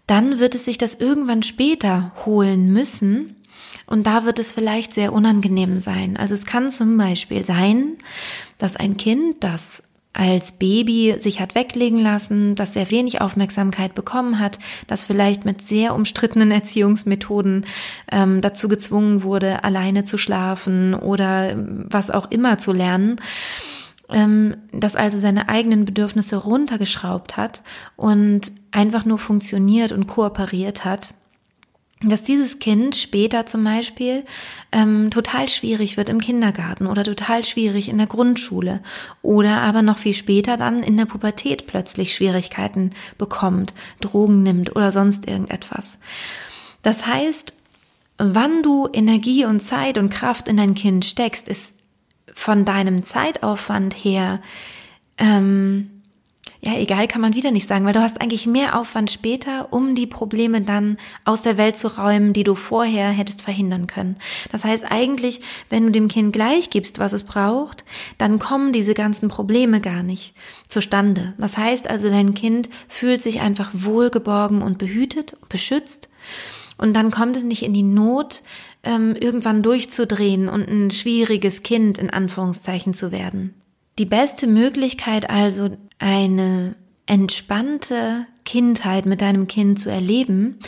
dann 0.07 0.39
wird 0.39 0.55
es 0.55 0.67
sich 0.67 0.77
das 0.77 0.97
irgendwann 0.97 1.43
später 1.43 2.13
holen 2.27 2.71
müssen, 2.75 3.37
und 3.87 4.07
da 4.07 4.27
wird 4.27 4.39
es 4.39 4.53
vielleicht 4.53 4.93
sehr 4.93 5.15
unangenehm 5.15 5.81
sein. 5.81 6.19
Also 6.19 6.35
es 6.35 6.45
kann 6.45 6.71
zum 6.71 6.97
Beispiel 6.99 7.43
sein, 7.43 7.97
dass 8.59 8.77
ein 8.77 8.97
Kind, 8.99 9.43
das 9.45 9.83
als 10.13 10.53
Baby 10.53 11.17
sich 11.19 11.41
hat 11.41 11.55
weglegen 11.55 11.99
lassen, 11.99 12.55
dass 12.55 12.75
sehr 12.75 12.91
wenig 12.91 13.21
Aufmerksamkeit 13.21 13.95
bekommen 13.95 14.39
hat, 14.39 14.59
das 14.87 15.05
vielleicht 15.05 15.45
mit 15.45 15.63
sehr 15.63 15.95
umstrittenen 15.95 16.51
Erziehungsmethoden 16.53 17.67
ähm, 18.11 18.41
dazu 18.41 18.69
gezwungen 18.69 19.23
wurde, 19.23 19.65
alleine 19.65 20.05
zu 20.05 20.19
schlafen 20.19 20.95
oder 20.95 21.55
was 21.57 22.11
auch 22.11 22.31
immer 22.31 22.59
zu 22.59 22.73
lernen, 22.73 23.17
ähm, 24.11 24.57
das 24.73 24.97
also 24.97 25.19
seine 25.19 25.49
eigenen 25.49 25.87
Bedürfnisse 25.87 26.37
runtergeschraubt 26.37 27.37
hat 27.37 27.63
und 27.97 28.53
einfach 28.71 29.05
nur 29.05 29.19
funktioniert 29.19 29.93
und 29.93 30.07
kooperiert 30.07 30.85
hat 30.85 31.15
dass 32.05 32.23
dieses 32.23 32.59
Kind 32.59 32.97
später 32.97 33.47
zum 33.47 33.63
Beispiel 33.65 34.25
ähm, 34.73 35.11
total 35.11 35.49
schwierig 35.49 35.97
wird 35.97 36.09
im 36.09 36.21
Kindergarten 36.21 36.87
oder 36.87 37.05
total 37.05 37.45
schwierig 37.45 37.89
in 37.89 37.99
der 37.99 38.07
Grundschule 38.07 38.81
oder 39.23 39.61
aber 39.61 39.83
noch 39.83 39.99
viel 39.99 40.15
später 40.15 40.57
dann 40.57 40.83
in 40.83 40.97
der 40.97 41.07
Pubertät 41.07 41.67
plötzlich 41.67 42.15
Schwierigkeiten 42.15 42.91
bekommt, 43.19 43.75
Drogen 44.01 44.43
nimmt 44.43 44.75
oder 44.75 44.91
sonst 44.91 45.29
irgendetwas. 45.29 45.99
Das 46.83 47.07
heißt, 47.07 47.55
wann 48.19 48.63
du 48.63 48.89
Energie 48.93 49.45
und 49.45 49.61
Zeit 49.61 49.99
und 49.99 50.11
Kraft 50.11 50.49
in 50.49 50.57
dein 50.57 50.75
Kind 50.75 51.05
steckst, 51.05 51.49
ist 51.49 51.73
von 52.35 52.65
deinem 52.65 53.05
Zeitaufwand 53.05 53.95
her 53.95 54.41
ähm, 55.19 55.92
ja, 56.65 56.77
egal 56.77 57.09
kann 57.09 57.21
man 57.21 57.35
wieder 57.35 57.51
nicht 57.51 57.67
sagen, 57.67 57.85
weil 57.85 57.93
du 57.93 58.01
hast 58.01 58.21
eigentlich 58.21 58.47
mehr 58.47 58.79
Aufwand 58.79 59.11
später, 59.11 59.73
um 59.73 59.97
die 59.97 60.07
Probleme 60.07 60.61
dann 60.61 60.97
aus 61.25 61.43
der 61.43 61.57
Welt 61.57 61.77
zu 61.77 61.89
räumen, 61.99 62.33
die 62.33 62.45
du 62.45 62.55
vorher 62.55 63.11
hättest 63.11 63.43
verhindern 63.43 63.89
können. 63.89 64.17
Das 64.53 64.65
heißt 64.65 64.85
eigentlich, 64.89 65.41
wenn 65.71 65.87
du 65.87 65.91
dem 65.91 66.07
Kind 66.07 66.33
gleich 66.33 66.71
gibst, 66.71 67.01
was 67.01 67.15
es 67.15 67.25
braucht, 67.25 67.85
dann 68.17 68.39
kommen 68.39 68.73
diese 68.73 68.95
ganzen 68.95 69.29
Probleme 69.29 69.81
gar 69.81 70.05
nicht 70.05 70.37
zustande. 70.69 71.35
Das 71.37 71.59
heißt 71.59 71.91
also, 71.91 72.09
dein 72.09 72.35
Kind 72.35 72.71
fühlt 72.87 73.23
sich 73.23 73.41
einfach 73.41 73.71
wohlgeborgen 73.73 74.63
und 74.63 74.79
behütet, 74.79 75.37
beschützt 75.49 76.11
und 76.79 76.95
dann 76.95 77.11
kommt 77.11 77.37
es 77.37 77.43
nicht 77.43 77.65
in 77.65 77.75
die 77.75 77.83
Not, 77.83 78.45
ähm, 78.85 79.17
irgendwann 79.19 79.65
durchzudrehen 79.65 80.49
und 80.49 80.69
ein 80.69 80.93
schwieriges 80.93 81.65
Kind 81.65 81.99
in 81.99 82.11
Anführungszeichen 82.11 82.95
zu 82.95 83.11
werden. 83.11 83.55
Die 83.99 84.07
beste 84.07 84.47
Möglichkeit 84.47 85.29
also, 85.29 85.77
eine 86.03 86.75
entspannte 87.07 88.27
Kindheit 88.45 89.07
mit 89.07 89.21
deinem 89.21 89.47
Kind 89.47 89.79
zu 89.79 89.89
erleben 89.89 90.59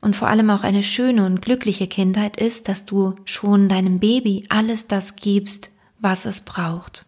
und 0.00 0.16
vor 0.16 0.28
allem 0.28 0.50
auch 0.50 0.62
eine 0.62 0.82
schöne 0.82 1.26
und 1.26 1.42
glückliche 1.42 1.86
Kindheit 1.86 2.36
ist, 2.40 2.68
dass 2.68 2.86
du 2.86 3.14
schon 3.24 3.68
deinem 3.68 4.00
Baby 4.00 4.44
alles 4.48 4.86
das 4.86 5.16
gibst, 5.16 5.70
was 5.98 6.24
es 6.24 6.40
braucht. 6.40 7.04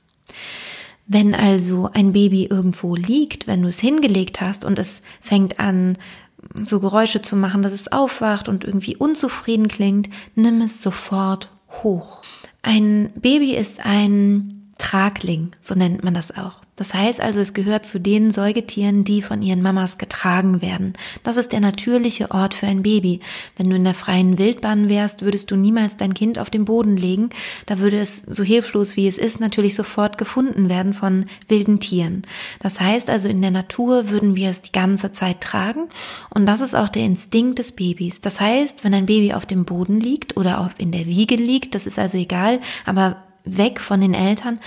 Wenn 1.07 1.35
also 1.35 1.89
ein 1.93 2.13
Baby 2.13 2.47
irgendwo 2.47 2.95
liegt, 2.95 3.47
wenn 3.47 3.63
du 3.63 3.69
es 3.69 3.81
hingelegt 3.81 4.41
hast 4.41 4.65
und 4.65 4.79
es 4.79 5.03
fängt 5.21 5.59
an, 5.59 5.97
so 6.65 6.81
Geräusche 6.81 7.23
zu 7.23 7.37
machen, 7.37 7.63
dass 7.63 7.73
es 7.73 7.91
aufwacht 7.91 8.49
und 8.49 8.65
irgendwie 8.65 8.97
unzufrieden 8.97 9.69
klingt, 9.69 10.09
nimm 10.35 10.61
es 10.61 10.83
sofort 10.83 11.51
hoch. 11.83 12.23
Ein 12.63 13.11
Baby 13.15 13.55
ist 13.55 13.85
ein 13.85 14.60
Tragling, 14.91 15.53
so 15.61 15.77
nennt 15.77 16.03
man 16.03 16.15
das 16.15 16.37
auch. 16.37 16.63
Das 16.75 16.95
heißt 16.95 17.21
also, 17.21 17.39
es 17.39 17.55
gehört 17.55 17.87
zu 17.87 18.01
den 18.01 18.33
Säugetieren, 18.33 19.05
die 19.05 19.23
von 19.23 19.41
ihren 19.41 19.63
Mamas 19.63 19.99
getragen 19.99 20.63
werden. 20.63 20.95
Das 21.23 21.37
ist 21.37 21.53
der 21.53 21.61
natürliche 21.61 22.33
Ort 22.33 22.55
für 22.55 22.67
ein 22.67 22.83
Baby. 22.83 23.21
Wenn 23.57 23.71
du 23.71 23.77
in 23.77 23.85
der 23.85 23.95
freien 23.95 24.37
Wildbahn 24.37 24.89
wärst, 24.89 25.23
würdest 25.23 25.49
du 25.53 25.55
niemals 25.55 25.97
dein 25.97 26.13
Kind 26.13 26.41
auf 26.41 26.51
den 26.51 26.65
Boden 26.65 26.97
legen. 26.97 27.31
Da 27.67 27.79
würde 27.79 28.01
es, 28.01 28.23
so 28.27 28.43
hilflos 28.43 28.97
wie 28.97 29.07
es 29.07 29.17
ist, 29.17 29.39
natürlich 29.39 29.77
sofort 29.77 30.19
gefunden 30.19 30.69
werden 30.69 30.93
von 30.93 31.27
wilden 31.47 31.79
Tieren. 31.79 32.23
Das 32.59 32.81
heißt 32.81 33.11
also, 33.11 33.29
in 33.29 33.43
der 33.43 33.53
Natur 33.53 34.11
würden 34.11 34.35
wir 34.35 34.51
es 34.51 34.61
die 34.61 34.73
ganze 34.73 35.13
Zeit 35.13 35.41
tragen. 35.41 35.89
Und 36.35 36.47
das 36.47 36.61
ist 36.61 36.75
auch 36.75 36.89
der 36.89 37.05
Instinkt 37.05 37.61
des 37.61 37.71
Babys. 37.71 38.23
Das 38.23 38.41
heißt, 38.41 38.83
wenn 38.83 38.95
ein 38.95 39.07
Baby 39.07 39.35
auf 39.35 39.47
dem 39.47 39.67
Boden 39.67 40.01
liegt 40.01 40.37
oder 40.37 40.61
auch 40.61 40.71
in 40.79 40.91
der 40.91 41.07
Wiege 41.07 41.37
liegt, 41.37 41.77
das 41.77 41.87
ist 41.87 42.01
also 42.01 42.19
egal, 42.19 42.59
aber 42.85 43.30
weg 43.57 43.81
von 43.81 44.01
den 44.01 44.15
Eltern 44.15 44.61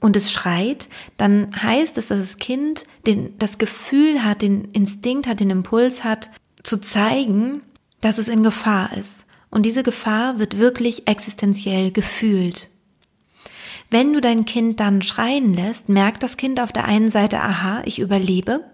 und 0.00 0.16
es 0.16 0.30
schreit, 0.30 0.88
dann 1.16 1.50
heißt 1.60 1.98
es, 1.98 2.08
dass 2.08 2.20
das 2.20 2.38
Kind 2.38 2.84
den, 3.06 3.36
das 3.38 3.58
Gefühl 3.58 4.24
hat, 4.24 4.42
den 4.42 4.66
Instinkt 4.72 5.26
hat, 5.26 5.40
den 5.40 5.50
Impuls 5.50 6.04
hat, 6.04 6.30
zu 6.62 6.78
zeigen, 6.78 7.62
dass 8.00 8.18
es 8.18 8.28
in 8.28 8.42
Gefahr 8.42 8.96
ist. 8.96 9.26
Und 9.50 9.64
diese 9.64 9.82
Gefahr 9.82 10.38
wird 10.38 10.58
wirklich 10.58 11.08
existenziell 11.08 11.90
gefühlt. 11.90 12.68
Wenn 13.90 14.12
du 14.12 14.20
dein 14.20 14.44
Kind 14.44 14.80
dann 14.80 15.02
schreien 15.02 15.54
lässt, 15.54 15.88
merkt 15.88 16.22
das 16.22 16.36
Kind 16.36 16.60
auf 16.60 16.72
der 16.72 16.84
einen 16.84 17.10
Seite, 17.10 17.40
aha, 17.40 17.82
ich 17.84 17.98
überlebe. 17.98 18.64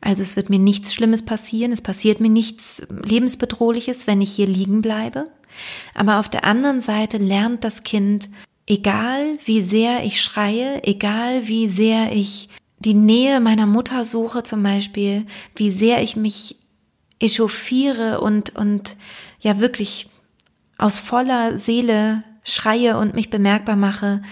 Also 0.00 0.22
es 0.22 0.36
wird 0.36 0.50
mir 0.50 0.58
nichts 0.58 0.92
Schlimmes 0.92 1.24
passieren, 1.24 1.72
es 1.72 1.80
passiert 1.80 2.20
mir 2.20 2.28
nichts 2.28 2.82
lebensbedrohliches, 2.90 4.06
wenn 4.06 4.20
ich 4.20 4.32
hier 4.32 4.46
liegen 4.46 4.82
bleibe. 4.82 5.28
Aber 5.94 6.18
auf 6.18 6.28
der 6.28 6.44
anderen 6.44 6.80
Seite 6.80 7.16
lernt 7.16 7.64
das 7.64 7.84
Kind, 7.84 8.28
Egal 8.66 9.38
wie 9.44 9.62
sehr 9.62 10.04
ich 10.04 10.22
schreie, 10.22 10.82
egal 10.84 11.48
wie 11.48 11.68
sehr 11.68 12.12
ich 12.12 12.48
die 12.78 12.94
Nähe 12.94 13.40
meiner 13.40 13.66
Mutter 13.66 14.04
suche 14.04 14.42
zum 14.42 14.62
Beispiel, 14.62 15.26
wie 15.54 15.70
sehr 15.70 16.02
ich 16.02 16.16
mich 16.16 16.56
echauffiere 17.20 18.20
und, 18.20 18.56
und 18.56 18.96
ja 19.40 19.60
wirklich 19.60 20.08
aus 20.78 20.98
voller 20.98 21.58
Seele 21.58 22.24
schreie 22.42 22.98
und 22.98 23.14
mich 23.14 23.30
bemerkbar 23.30 23.76
mache, 23.76 24.22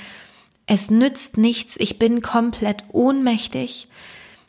es 0.67 0.91
nützt 0.91 1.37
nichts, 1.37 1.77
ich 1.79 1.99
bin 1.99 2.23
komplett 2.23 2.85
ohnmächtig, 2.93 3.89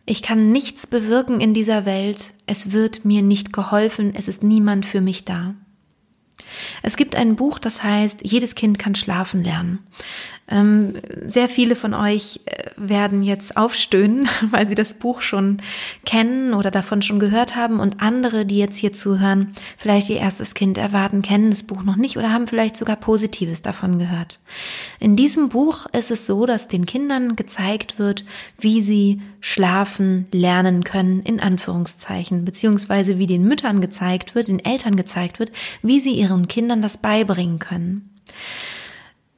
ich 0.05 0.21
kann 0.21 0.51
nichts 0.51 0.87
bewirken 0.87 1.39
in 1.39 1.53
dieser 1.53 1.85
Welt, 1.85 2.33
es 2.45 2.71
wird 2.71 3.05
mir 3.05 3.21
nicht 3.21 3.53
geholfen, 3.53 4.13
es 4.15 4.27
ist 4.27 4.43
niemand 4.43 4.85
für 4.85 5.01
mich 5.01 5.25
da. 5.25 5.55
Es 6.81 6.97
gibt 6.97 7.15
ein 7.15 7.35
Buch, 7.35 7.59
das 7.59 7.83
heißt, 7.83 8.21
jedes 8.23 8.55
Kind 8.55 8.79
kann 8.79 8.95
schlafen 8.95 9.43
lernen. 9.43 9.79
Ähm, 10.49 10.95
sehr 11.25 11.47
viele 11.47 11.75
von 11.75 11.93
euch 11.93 12.41
äh, 12.45 12.71
werden 12.75 13.23
jetzt 13.23 13.55
aufstöhnen, 13.55 14.27
weil 14.51 14.67
sie 14.67 14.75
das 14.75 14.93
Buch 14.95 15.21
schon 15.21 15.61
kennen 16.05 16.53
oder 16.53 16.69
davon 16.69 17.01
schon 17.01 17.19
gehört 17.19 17.55
haben 17.55 17.79
und 17.79 18.01
andere, 18.01 18.45
die 18.45 18.57
jetzt 18.57 18.75
hier 18.75 18.91
zuhören, 18.91 19.53
vielleicht 19.77 20.09
ihr 20.09 20.17
erstes 20.17 20.53
Kind 20.53 20.77
erwarten, 20.77 21.21
kennen 21.21 21.49
das 21.49 21.63
Buch 21.63 21.83
noch 21.83 21.95
nicht 21.95 22.17
oder 22.17 22.33
haben 22.33 22.47
vielleicht 22.47 22.75
sogar 22.75 22.97
Positives 22.97 23.61
davon 23.61 23.99
gehört. 23.99 24.39
In 24.99 25.15
diesem 25.15 25.47
Buch 25.47 25.85
ist 25.93 26.11
es 26.11 26.27
so, 26.27 26.45
dass 26.45 26.67
den 26.67 26.85
Kindern 26.85 27.37
gezeigt 27.37 27.97
wird, 27.97 28.25
wie 28.59 28.81
sie 28.81 29.21
schlafen 29.39 30.27
lernen 30.33 30.83
können, 30.83 31.21
in 31.21 31.39
Anführungszeichen, 31.39 32.43
beziehungsweise 32.43 33.17
wie 33.17 33.27
den 33.27 33.43
Müttern 33.43 33.79
gezeigt 33.79 34.35
wird, 34.35 34.49
den 34.49 34.63
Eltern 34.63 34.97
gezeigt 34.97 35.39
wird, 35.39 35.53
wie 35.81 36.01
sie 36.01 36.13
ihren 36.13 36.49
Kindern 36.49 36.81
das 36.81 36.97
beibringen 36.97 37.59
können. 37.59 38.12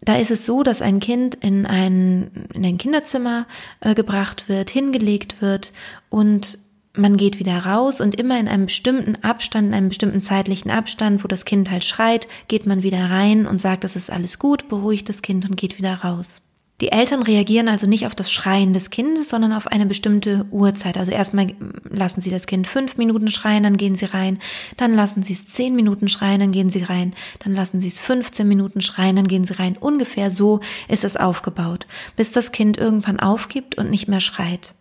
Da 0.05 0.17
ist 0.17 0.31
es 0.31 0.45
so, 0.45 0.63
dass 0.63 0.81
ein 0.81 0.99
Kind 0.99 1.35
in 1.35 1.65
ein, 1.65 2.29
in 2.53 2.65
ein 2.65 2.77
Kinderzimmer 2.77 3.47
äh, 3.81 3.95
gebracht 3.95 4.47
wird, 4.47 4.69
hingelegt 4.69 5.41
wird 5.41 5.73
und 6.09 6.59
man 6.93 7.17
geht 7.17 7.39
wieder 7.39 7.57
raus 7.65 7.99
und 7.99 8.15
immer 8.15 8.39
in 8.39 8.47
einem 8.47 8.67
bestimmten 8.67 9.17
Abstand, 9.23 9.67
in 9.69 9.73
einem 9.73 9.89
bestimmten 9.89 10.21
zeitlichen 10.21 10.71
Abstand, 10.71 11.23
wo 11.23 11.27
das 11.27 11.43
Kind 11.43 11.69
halt 11.71 11.83
schreit, 11.83 12.27
geht 12.47 12.65
man 12.65 12.83
wieder 12.83 13.09
rein 13.09 13.47
und 13.47 13.59
sagt, 13.59 13.83
es 13.83 13.95
ist 13.95 14.11
alles 14.11 14.39
gut, 14.39 14.69
beruhigt 14.69 15.09
das 15.09 15.21
Kind 15.21 15.49
und 15.49 15.57
geht 15.57 15.77
wieder 15.77 15.95
raus. 15.95 16.41
Die 16.81 16.91
Eltern 16.91 17.23
reagieren 17.23 17.69
also 17.69 17.87
nicht 17.87 18.05
auf 18.05 18.15
das 18.15 18.29
Schreien 18.29 18.73
des 18.73 18.89
Kindes, 18.89 19.29
sondern 19.29 19.53
auf 19.53 19.67
eine 19.67 19.85
bestimmte 19.85 20.45
Uhrzeit. 20.51 20.97
Also 20.97 21.13
erstmal 21.13 21.53
lassen 21.89 22.19
sie 22.19 22.29
das 22.29 22.47
Kind 22.47 22.67
fünf 22.67 22.97
Minuten 22.97 23.29
schreien, 23.29 23.63
dann 23.63 23.77
gehen 23.77 23.95
sie 23.95 24.05
rein, 24.05 24.39
dann 24.75 24.93
lassen 24.93 25.23
sie 25.23 25.33
es 25.33 25.47
zehn 25.47 25.73
Minuten 25.73 26.09
schreien, 26.09 26.41
dann 26.41 26.51
gehen 26.51 26.69
sie 26.69 26.83
rein, 26.83 27.15
dann 27.39 27.53
lassen 27.55 27.79
sie 27.79 27.87
es 27.87 27.99
15 27.99 28.45
Minuten 28.45 28.81
schreien, 28.81 29.15
dann 29.15 29.27
gehen 29.27 29.45
sie 29.45 29.53
rein. 29.53 29.77
Ungefähr 29.79 30.29
so 30.31 30.59
ist 30.89 31.05
es 31.05 31.15
aufgebaut, 31.15 31.87
bis 32.17 32.31
das 32.31 32.51
Kind 32.51 32.77
irgendwann 32.77 33.21
aufgibt 33.21 33.77
und 33.77 33.89
nicht 33.89 34.09
mehr 34.09 34.21
schreit. 34.21 34.75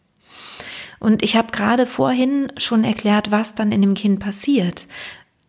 Und 0.98 1.22
ich 1.22 1.36
habe 1.36 1.52
gerade 1.52 1.86
vorhin 1.86 2.50
schon 2.56 2.82
erklärt, 2.82 3.30
was 3.30 3.54
dann 3.54 3.70
in 3.70 3.82
dem 3.82 3.94
Kind 3.94 4.18
passiert. 4.18 4.86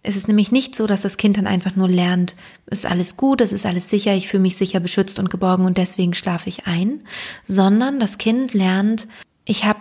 Es 0.07 0.15
ist 0.15 0.27
nämlich 0.27 0.51
nicht 0.51 0.75
so, 0.75 0.85
dass 0.85 1.01
das 1.01 1.17
Kind 1.17 1.37
dann 1.37 1.47
einfach 1.47 1.75
nur 1.75 1.89
lernt, 1.89 2.35
ist 2.67 2.85
alles 2.85 3.17
gut, 3.17 3.41
es 3.41 3.51
ist 3.51 3.65
alles 3.65 3.89
sicher, 3.89 4.13
ich 4.13 4.27
fühle 4.27 4.43
mich 4.43 4.55
sicher 4.55 4.79
beschützt 4.79 5.17
und 5.17 5.31
geborgen 5.31 5.65
und 5.65 5.79
deswegen 5.79 6.13
schlafe 6.13 6.47
ich 6.47 6.67
ein, 6.67 7.01
sondern 7.43 7.99
das 7.99 8.19
Kind 8.19 8.53
lernt, 8.53 9.07
ich 9.45 9.65
habe 9.65 9.79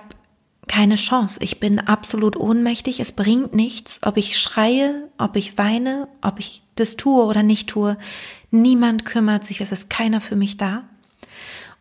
keine 0.67 0.95
Chance, 0.95 1.41
ich 1.43 1.61
bin 1.61 1.79
absolut 1.79 2.39
ohnmächtig, 2.39 3.01
es 3.01 3.13
bringt 3.13 3.55
nichts, 3.55 4.01
ob 4.03 4.17
ich 4.17 4.39
schreie, 4.39 5.11
ob 5.19 5.37
ich 5.37 5.59
weine, 5.59 6.09
ob 6.23 6.41
ich 6.41 6.63
das 6.77 6.97
tue 6.97 7.23
oder 7.25 7.43
nicht 7.43 7.69
tue, 7.69 7.99
niemand 8.51 9.05
kümmert 9.05 9.45
sich, 9.45 9.61
es 9.61 9.73
ist 9.73 9.91
keiner 9.91 10.23
für 10.23 10.37
mich 10.37 10.57
da. 10.57 10.85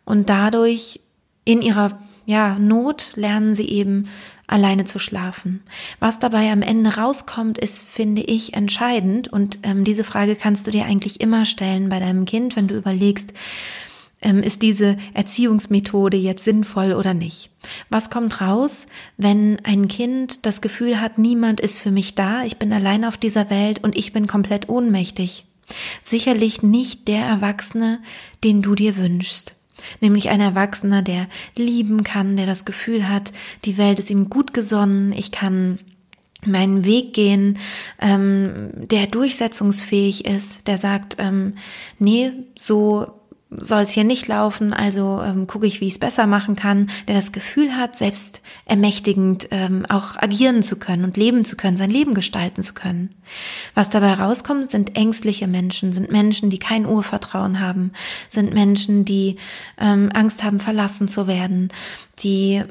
Und 0.04 0.30
dadurch 0.30 1.00
in 1.46 1.62
ihrer 1.62 1.98
ja, 2.26 2.60
Not 2.60 3.14
lernen 3.16 3.56
sie 3.56 3.70
eben 3.70 4.10
alleine 4.54 4.86
zu 4.86 5.00
schlafen. 5.00 5.64
Was 6.00 6.20
dabei 6.20 6.52
am 6.52 6.62
Ende 6.62 6.96
rauskommt, 6.96 7.58
ist, 7.58 7.82
finde 7.82 8.22
ich, 8.22 8.54
entscheidend. 8.54 9.28
Und 9.28 9.60
ähm, 9.64 9.84
diese 9.84 10.04
Frage 10.04 10.36
kannst 10.36 10.68
du 10.68 10.72
dir 10.72 10.86
eigentlich 10.86 11.20
immer 11.22 11.46
stellen 11.46 11.90
bei 11.90 12.00
deinem 12.00 12.26
Kind, 12.26 12.56
wenn 12.56 12.68
du 12.68 12.76
überlegst, 12.76 13.34
ähm, 14.22 14.44
ist 14.44 14.62
diese 14.62 14.98
Erziehungsmethode 15.16 16.18
jetzt 16.18 16.46
sinnvoll 16.46 16.94
oder 16.94 17.16
nicht? 17.16 17.50
Was 17.90 18.12
kommt 18.12 18.42
raus, 18.42 18.86
wenn 19.18 19.58
ein 19.64 19.88
Kind 19.88 20.46
das 20.46 20.62
Gefühl 20.62 21.02
hat, 21.02 21.18
niemand 21.18 21.60
ist 21.60 21.80
für 21.80 21.92
mich 21.92 22.14
da, 22.14 22.44
ich 22.44 22.58
bin 22.58 22.72
allein 22.72 23.06
auf 23.06 23.18
dieser 23.18 23.50
Welt 23.50 23.84
und 23.84 23.98
ich 23.98 24.14
bin 24.14 24.28
komplett 24.28 24.70
ohnmächtig? 24.70 25.46
Sicherlich 26.04 26.62
nicht 26.62 27.08
der 27.08 27.26
Erwachsene, 27.26 28.02
den 28.44 28.62
du 28.62 28.76
dir 28.76 28.98
wünschst 28.98 29.56
nämlich 30.02 30.30
ein 30.30 30.42
Erwachsener, 30.42 31.02
der 31.02 31.28
lieben 31.56 32.04
kann, 32.04 32.36
der 32.38 32.46
das 32.46 32.66
Gefühl 32.66 33.10
hat, 33.10 33.32
die 33.66 33.78
Welt 33.78 34.00
ist 34.00 34.10
ihm 34.10 34.30
gut 34.30 34.54
gesonnen, 34.54 35.14
ich 35.14 35.32
kann 35.32 35.80
meinen 36.46 36.86
Weg 36.86 37.14
gehen, 37.14 37.60
ähm, 38.02 38.72
der 38.74 39.08
durchsetzungsfähig 39.08 40.26
ist, 40.26 40.68
der 40.68 40.78
sagt, 40.78 41.18
ähm, 41.20 41.56
nee, 42.00 42.32
so 42.56 43.08
soll 43.60 43.82
es 43.82 43.92
hier 43.92 44.04
nicht 44.04 44.28
laufen, 44.28 44.74
also 44.74 45.22
ähm, 45.22 45.48
gucke 45.48 45.68
ich, 45.68 45.82
wie 45.82 45.88
ich 45.88 45.94
es 45.94 46.00
besser 46.00 46.28
machen 46.28 46.56
kann, 46.56 46.90
der 47.08 47.16
das 47.16 47.32
Gefühl 47.32 47.76
hat, 47.76 47.96
selbst 47.96 48.42
ermächtigend 48.66 49.48
ähm, 49.52 49.86
auch 49.88 50.16
agieren 50.18 50.64
zu 50.64 50.78
können 50.78 51.04
und 51.04 51.18
leben 51.18 51.46
zu 51.46 51.56
können, 51.56 51.78
sein 51.78 51.90
Leben 51.90 52.14
gestalten 52.14 52.64
zu 52.64 52.74
können. 52.74 53.16
Was 53.76 53.90
dabei 53.90 54.14
rauskommt, 54.14 54.70
sind 54.70 54.98
ängstliche 54.98 55.48
Menschen, 55.48 55.94
sind 55.94 56.12
Menschen, 56.12 56.50
die 56.50 56.60
kein 56.60 56.86
Urvertrauen 56.86 57.60
haben, 57.60 57.92
sind 58.30 58.54
Menschen, 58.54 59.06
die 59.06 59.38
ähm, 59.80 60.10
Angst 60.14 60.44
haben, 60.44 60.60
verlassen 60.60 61.08
zu 61.08 61.28
werden, 61.28 61.70
die 62.20 62.64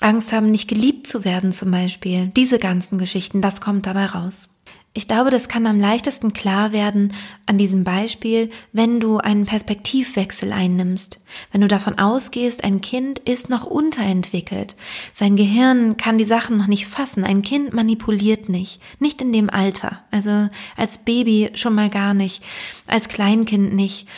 Angst 0.00 0.32
haben, 0.32 0.50
nicht 0.50 0.68
geliebt 0.68 1.06
zu 1.06 1.24
werden 1.24 1.52
zum 1.52 1.70
Beispiel. 1.70 2.32
Diese 2.36 2.58
ganzen 2.58 2.98
Geschichten, 2.98 3.42
das 3.42 3.60
kommt 3.60 3.86
dabei 3.86 4.06
raus. 4.06 4.48
Ich 4.92 5.06
glaube, 5.06 5.30
das 5.30 5.48
kann 5.48 5.68
am 5.68 5.78
leichtesten 5.78 6.32
klar 6.32 6.72
werden 6.72 7.14
an 7.46 7.58
diesem 7.58 7.84
Beispiel, 7.84 8.50
wenn 8.72 8.98
du 8.98 9.18
einen 9.18 9.46
Perspektivwechsel 9.46 10.52
einnimmst. 10.52 11.20
Wenn 11.52 11.60
du 11.60 11.68
davon 11.68 11.98
ausgehst, 12.00 12.64
ein 12.64 12.80
Kind 12.80 13.20
ist 13.20 13.50
noch 13.50 13.64
unterentwickelt. 13.64 14.74
Sein 15.14 15.36
Gehirn 15.36 15.96
kann 15.96 16.18
die 16.18 16.24
Sachen 16.24 16.56
noch 16.56 16.66
nicht 16.66 16.88
fassen. 16.88 17.22
Ein 17.22 17.42
Kind 17.42 17.72
manipuliert 17.72 18.48
nicht. 18.48 18.80
Nicht 18.98 19.22
in 19.22 19.32
dem 19.32 19.48
Alter. 19.48 20.00
Also 20.10 20.48
als 20.76 20.98
Baby 20.98 21.50
schon 21.54 21.76
mal 21.76 21.88
gar 21.88 22.12
nicht. 22.12 22.42
Als 22.88 23.08
Kleinkind 23.08 23.72
nicht. 23.72 24.08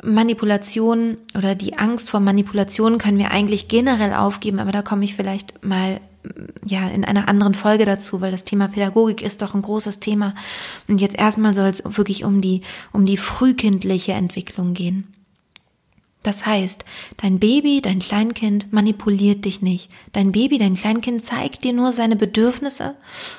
Manipulation 0.00 1.16
oder 1.36 1.56
die 1.56 1.76
Angst 1.76 2.08
vor 2.08 2.20
Manipulation 2.20 2.98
können 2.98 3.18
wir 3.18 3.32
eigentlich 3.32 3.66
generell 3.66 4.14
aufgeben, 4.14 4.60
aber 4.60 4.72
da 4.72 4.80
komme 4.80 5.04
ich 5.04 5.14
vielleicht 5.14 5.64
mal 5.64 6.00
ja, 6.66 6.88
in 6.88 7.04
einer 7.04 7.28
anderen 7.28 7.54
Folge 7.54 7.84
dazu, 7.84 8.20
weil 8.20 8.30
das 8.30 8.44
Thema 8.44 8.68
Pädagogik 8.68 9.22
ist 9.22 9.42
doch 9.42 9.54
ein 9.54 9.62
großes 9.62 10.00
Thema. 10.00 10.34
Und 10.88 11.00
jetzt 11.00 11.18
erstmal 11.18 11.54
soll 11.54 11.68
es 11.68 11.82
wirklich 11.84 12.24
um 12.24 12.40
die, 12.40 12.62
um 12.92 13.06
die 13.06 13.16
frühkindliche 13.16 14.12
Entwicklung 14.12 14.74
gehen. 14.74 15.14
Das 16.22 16.44
heißt, 16.44 16.84
dein 17.16 17.38
Baby, 17.38 17.80
dein 17.80 17.98
Kleinkind 17.98 18.74
manipuliert 18.74 19.46
dich 19.46 19.62
nicht. 19.62 19.90
Dein 20.12 20.32
Baby, 20.32 20.58
dein 20.58 20.74
Kleinkind 20.74 21.24
zeigt 21.24 21.64
dir 21.64 21.72
nur 21.72 21.92
seine 21.92 22.14
Bedürfnisse 22.14 22.94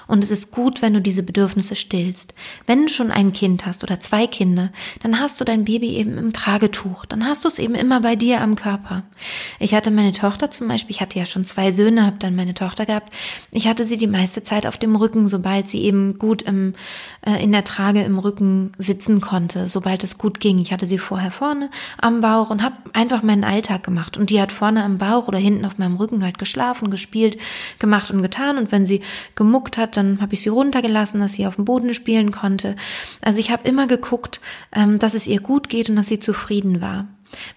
und 0.08 0.24
es 0.24 0.32
ist 0.32 0.50
gut, 0.50 0.82
wenn 0.82 0.96
du 0.96 1.02
diese 1.02 1.22
Bedürfnisse 1.22 1.76
stillst. 1.76 2.34
Wenn 2.66 2.88
du 2.88 2.90
schon 2.90 3.12
ein 3.12 3.34
Kind 3.34 3.68
hast 3.68 3.84
oder 3.84 4.00
zwei 4.00 4.26
Kinder, 4.26 4.72
dann 5.04 5.20
hast 5.20 5.40
du 5.40 5.46
dein 5.46 5.66
Baby 5.66 5.96
eben 5.96 6.18
im 6.18 6.34
Tragetuch. 6.34 7.06
Dann 7.06 7.24
hast 7.24 7.44
du 7.44 7.50
es 7.50 7.60
eben 7.60 7.76
immer 7.76 8.02
bei 8.02 8.16
dir 8.16 8.42
am 8.42 8.56
Körper. 8.56 9.04
Ich 9.60 9.76
hatte 9.76 9.92
meine 9.92 10.12
Tochter 10.12 10.50
zum 10.50 10.68
Beispiel, 10.68 10.96
ich 10.96 11.02
hatte 11.02 11.20
ja 11.20 11.28
schon 11.28 11.46
zwei 11.46 11.72
Söhne, 11.72 12.04
habe 12.04 12.18
dann 12.18 12.36
meine 12.36 12.56
Tochter 12.56 12.88
gehabt. 12.88 13.14
Ich 13.52 13.68
hatte 13.68 13.86
sie 13.86 13.98
die 13.98 14.08
meiste 14.08 14.42
Zeit 14.42 14.66
auf 14.66 14.80
dem 14.80 14.96
Rücken, 14.96 15.28
sobald 15.28 15.70
sie 15.70 15.84
eben 15.84 16.18
gut 16.18 16.42
im, 16.42 16.74
äh, 17.24 17.44
in 17.44 17.52
der 17.52 17.64
Trage 17.64 18.02
im 18.02 18.18
Rücken 18.18 18.72
sitzen 18.80 19.22
konnte, 19.22 19.68
sobald 19.68 20.04
es 20.04 20.18
gut 20.18 20.40
ging. 20.40 20.58
Ich 20.58 20.74
hatte 20.74 20.88
sie 20.88 20.98
vorher 20.98 21.30
vorne 21.30 21.70
am 22.00 22.22
Bauch 22.22 22.50
und 22.50 22.64
habe 22.64 22.71
habe 22.72 22.94
einfach 22.94 23.24
meinen 23.24 23.44
Alltag 23.44 23.84
gemacht 23.84 24.18
und 24.18 24.30
die 24.30 24.42
hat 24.42 24.52
vorne 24.52 24.84
am 24.84 24.98
Bauch 24.98 25.28
oder 25.28 25.38
hinten 25.38 25.66
auf 25.66 25.78
meinem 25.78 25.96
Rücken 25.96 26.24
halt 26.24 26.38
geschlafen, 26.38 26.90
gespielt, 26.90 27.38
gemacht 27.80 28.12
und 28.12 28.22
getan 28.22 28.58
und 28.58 28.72
wenn 28.72 28.86
sie 28.86 29.02
gemuckt 29.36 29.78
hat, 29.78 29.98
dann 29.98 30.22
habe 30.22 30.34
ich 30.34 30.42
sie 30.42 30.50
runtergelassen, 30.50 31.20
dass 31.20 31.34
sie 31.34 31.48
auf 31.48 31.56
dem 31.56 31.66
Boden 31.66 31.94
spielen 31.94 32.32
konnte. 32.32 32.76
Also 33.22 33.40
ich 33.40 33.52
habe 33.52 33.68
immer 33.68 33.88
geguckt, 33.88 34.42
ähm, 34.72 35.00
dass 35.00 35.14
es 35.14 35.28
ihr 35.28 35.42
gut 35.42 35.70
geht 35.70 35.90
und 35.90 35.96
dass 35.96 36.08
sie 36.08 36.20
zufrieden 36.20 36.82
war. 36.82 37.08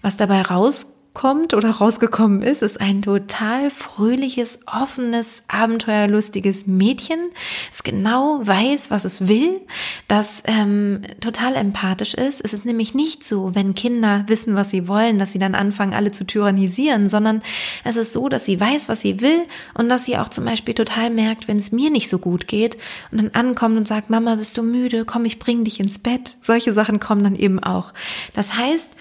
Was 0.01 0.17
dabei 0.17 0.41
raus 0.41 0.87
kommt 1.15 1.55
oder 1.55 1.71
rausgekommen 1.71 2.43
ist, 2.43 2.61
ist 2.61 2.79
ein 2.79 3.01
total 3.01 3.71
fröhliches, 3.71 4.59
offenes, 4.67 5.41
abenteuerlustiges 5.47 6.67
Mädchen, 6.67 7.17
das 7.71 7.81
genau 7.81 8.41
weiß, 8.43 8.91
was 8.91 9.05
es 9.05 9.27
will, 9.27 9.61
das 10.07 10.43
ähm, 10.43 11.01
total 11.21 11.55
empathisch 11.55 12.13
ist. 12.13 12.41
Es 12.41 12.53
ist 12.53 12.65
nämlich 12.65 12.93
nicht 12.93 13.25
so, 13.25 13.55
wenn 13.55 13.73
Kinder 13.73 14.23
wissen, 14.27 14.55
was 14.55 14.69
sie 14.69 14.87
wollen, 14.87 15.17
dass 15.17 15.31
sie 15.31 15.39
dann 15.39 15.55
anfangen, 15.55 15.93
alle 15.93 16.11
zu 16.11 16.25
tyrannisieren, 16.25 17.09
sondern 17.09 17.41
es 17.83 17.95
ist 17.95 18.13
so, 18.13 18.29
dass 18.29 18.45
sie 18.45 18.59
weiß, 18.59 18.87
was 18.89 19.01
sie 19.01 19.21
will 19.21 19.45
und 19.73 19.89
dass 19.89 20.05
sie 20.05 20.17
auch 20.17 20.29
zum 20.29 20.45
Beispiel 20.45 20.75
total 20.75 21.09
merkt, 21.09 21.47
wenn 21.47 21.57
es 21.57 21.71
mir 21.71 21.89
nicht 21.89 22.09
so 22.09 22.19
gut 22.19 22.47
geht 22.47 22.77
und 23.11 23.21
dann 23.21 23.31
ankommt 23.31 23.77
und 23.77 23.87
sagt, 23.87 24.09
Mama, 24.09 24.35
bist 24.35 24.57
du 24.57 24.63
müde? 24.63 25.05
Komm, 25.05 25.25
ich 25.25 25.39
bring 25.39 25.63
dich 25.63 25.79
ins 25.79 25.97
Bett. 25.97 26.37
Solche 26.41 26.73
Sachen 26.73 26.99
kommen 26.99 27.23
dann 27.23 27.35
eben 27.35 27.59
auch. 27.59 27.93
Das 28.33 28.55
heißt, 28.55 28.91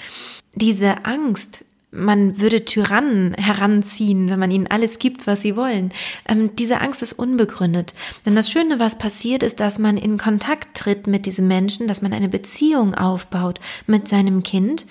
diese 0.54 1.04
Angst, 1.04 1.64
man 1.94 2.40
würde 2.40 2.64
Tyrannen 2.64 3.34
heranziehen, 3.34 4.28
wenn 4.28 4.38
man 4.38 4.50
ihnen 4.50 4.66
alles 4.66 4.98
gibt, 4.98 5.26
was 5.26 5.42
sie 5.42 5.56
wollen. 5.56 5.92
Ähm, 6.28 6.56
diese 6.56 6.80
Angst 6.80 7.02
ist 7.02 7.12
unbegründet. 7.12 7.92
Denn 8.26 8.34
das 8.34 8.50
Schöne, 8.50 8.80
was 8.80 8.98
passiert, 8.98 9.42
ist, 9.42 9.60
dass 9.60 9.78
man 9.78 9.96
in 9.96 10.18
Kontakt 10.18 10.76
tritt 10.76 11.06
mit 11.06 11.26
diesem 11.26 11.48
Menschen, 11.48 11.86
dass 11.88 12.02
man 12.02 12.12
eine 12.12 12.28
Beziehung 12.28 12.94
aufbaut 12.94 13.60
mit 13.86 14.08
seinem 14.08 14.42
Kind. 14.42 14.86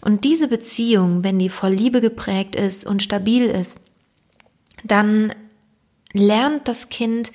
Und 0.00 0.24
diese 0.24 0.48
Beziehung, 0.48 1.22
wenn 1.22 1.38
die 1.38 1.48
voll 1.50 1.72
Liebe 1.72 2.00
geprägt 2.00 2.56
ist 2.56 2.86
und 2.86 3.02
stabil 3.02 3.44
ist, 3.46 3.78
dann 4.84 5.32
lernt 6.12 6.66
das 6.68 6.88
Kind 6.88 7.32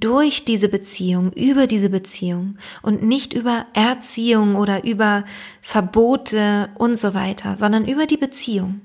durch 0.00 0.44
diese 0.44 0.68
Beziehung, 0.68 1.32
über 1.32 1.66
diese 1.66 1.90
Beziehung 1.90 2.56
und 2.82 3.02
nicht 3.02 3.32
über 3.32 3.66
Erziehung 3.74 4.56
oder 4.56 4.84
über 4.84 5.24
Verbote 5.60 6.70
und 6.76 6.98
so 6.98 7.14
weiter, 7.14 7.56
sondern 7.56 7.86
über 7.86 8.06
die 8.06 8.16
Beziehung. 8.16 8.80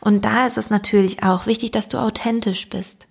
Und 0.00 0.24
da 0.24 0.46
ist 0.46 0.58
es 0.58 0.70
natürlich 0.70 1.22
auch 1.22 1.46
wichtig, 1.46 1.72
dass 1.72 1.88
du 1.88 1.98
authentisch 1.98 2.68
bist. 2.68 3.08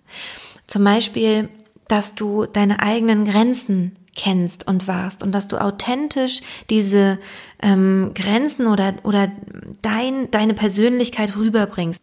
Zum 0.66 0.84
Beispiel, 0.84 1.50
dass 1.88 2.14
du 2.14 2.46
deine 2.46 2.80
eigenen 2.80 3.24
Grenzen 3.24 3.96
kennst 4.16 4.66
und 4.66 4.88
warst 4.88 5.22
und 5.22 5.32
dass 5.32 5.48
du 5.48 5.60
authentisch 5.60 6.40
diese 6.70 7.18
ähm, 7.62 8.12
Grenzen 8.14 8.66
oder, 8.66 8.94
oder 9.04 9.30
dein, 9.82 10.30
deine 10.30 10.54
Persönlichkeit 10.54 11.36
rüberbringst. 11.36 12.00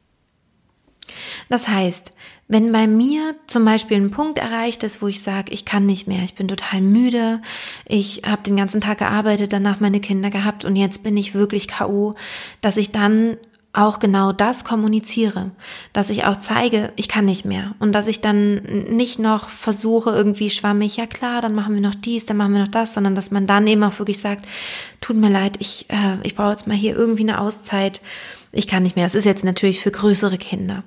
Das 1.50 1.68
heißt, 1.68 2.14
wenn 2.48 2.72
bei 2.72 2.86
mir 2.86 3.36
zum 3.48 3.66
Beispiel 3.66 3.98
ein 3.98 4.12
Punkt 4.12 4.38
erreicht 4.38 4.84
ist, 4.84 5.02
wo 5.02 5.08
ich 5.08 5.22
sage, 5.22 5.52
ich 5.52 5.66
kann 5.66 5.86
nicht 5.86 6.08
mehr, 6.08 6.24
ich 6.24 6.36
bin 6.36 6.48
total 6.48 6.82
müde, 6.82 7.42
ich 7.88 8.22
habe 8.26 8.44
den 8.44 8.56
ganzen 8.56 8.82
Tag 8.82 9.00
gearbeitet, 9.00 9.52
danach 9.52 9.80
meine 9.80 10.00
Kinder 10.00 10.30
gehabt 10.30 10.64
und 10.64 10.76
jetzt 10.76 11.02
bin 11.02 11.18
ich 11.18 11.34
wirklich 11.34 11.68
KO, 11.68 12.14
dass 12.62 12.78
ich 12.78 12.92
dann 12.92 13.38
auch 13.74 14.00
genau 14.00 14.32
das 14.32 14.64
kommuniziere, 14.64 15.52
dass 15.92 16.10
ich 16.10 16.24
auch 16.24 16.38
zeige, 16.38 16.94
ich 16.96 17.10
kann 17.10 17.26
nicht 17.26 17.46
mehr 17.46 17.74
und 17.80 17.92
dass 17.92 18.08
ich 18.08 18.22
dann 18.22 18.62
nicht 18.90 19.20
noch 19.20 19.50
versuche 19.50 20.12
irgendwie 20.12 20.50
schwammig, 20.50 20.96
ja 20.96 21.08
klar, 21.08 21.42
dann 21.42 21.56
machen 21.56 21.74
wir 21.74 21.82
noch 21.82 21.96
dies, 21.96 22.26
dann 22.26 22.38
machen 22.38 22.54
wir 22.54 22.62
noch 22.62 22.70
das, 22.70 22.94
sondern 22.94 23.16
dass 23.16 23.32
man 23.32 23.48
dann 23.48 23.68
eben 23.68 23.84
auch 23.84 24.00
wirklich 24.00 24.20
sagt, 24.20 24.46
tut 25.02 25.18
mir 25.18 25.30
leid, 25.30 25.58
ich 25.60 25.88
äh, 25.90 26.20
ich 26.24 26.36
brauche 26.36 26.52
jetzt 26.52 26.68
mal 26.68 26.78
hier 26.78 26.96
irgendwie 26.96 27.24
eine 27.24 27.42
Auszeit, 27.42 28.02
ich 28.54 28.68
kann 28.68 28.84
nicht 28.84 28.96
mehr. 28.96 29.08
Es 29.08 29.16
ist 29.16 29.26
jetzt 29.26 29.44
natürlich 29.44 29.82
für 29.82 29.92
größere 29.92 30.38
Kinder 30.38 30.84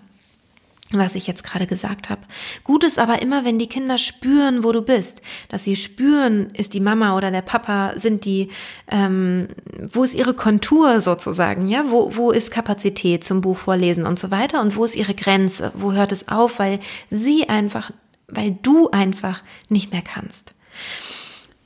was 0.91 1.15
ich 1.15 1.27
jetzt 1.27 1.45
gerade 1.45 1.67
gesagt 1.67 2.09
habe. 2.09 2.23
Gut 2.65 2.85
ist 2.85 2.99
aber 2.99 3.21
immer, 3.21 3.45
wenn 3.45 3.59
die 3.59 3.69
Kinder 3.69 3.99
spüren, 3.99 4.65
wo 4.65 4.73
du 4.73 4.83
bist, 4.83 5.21
dass 5.49 5.65
sie 5.65 5.77
spüren, 5.77 6.51
ist 6.55 6.73
die 6.73 6.81
Mama 6.81 7.17
oder 7.17 7.31
der 7.31 7.43
Papa, 7.43 7.93
sind 7.97 8.25
die, 8.25 8.49
ähm, 8.91 9.49
wo 9.93 10.05
ist 10.05 10.15
ihre 10.15 10.35
Kontur 10.35 11.01
sozusagen, 11.01 11.69
ja, 11.69 11.85
wo 11.91 12.17
wo 12.17 12.31
ist 12.31 12.51
Kapazität 12.51 13.23
zum 13.23 13.41
Buch 13.41 13.59
vorlesen 13.59 14.07
und 14.07 14.19
so 14.19 14.31
weiter 14.31 14.63
und 14.63 14.77
wo 14.77 14.85
ist 14.85 14.97
ihre 14.97 15.15
Grenze, 15.15 15.73
wo 15.75 15.93
hört 15.93 16.13
es 16.13 16.29
auf, 16.29 16.59
weil 16.59 16.81
sie 17.11 17.49
einfach, 17.49 17.91
weil 18.27 18.59
du 18.63 18.91
einfach 18.91 19.43
nicht 19.69 19.93
mehr 19.93 20.03
kannst. 20.03 20.55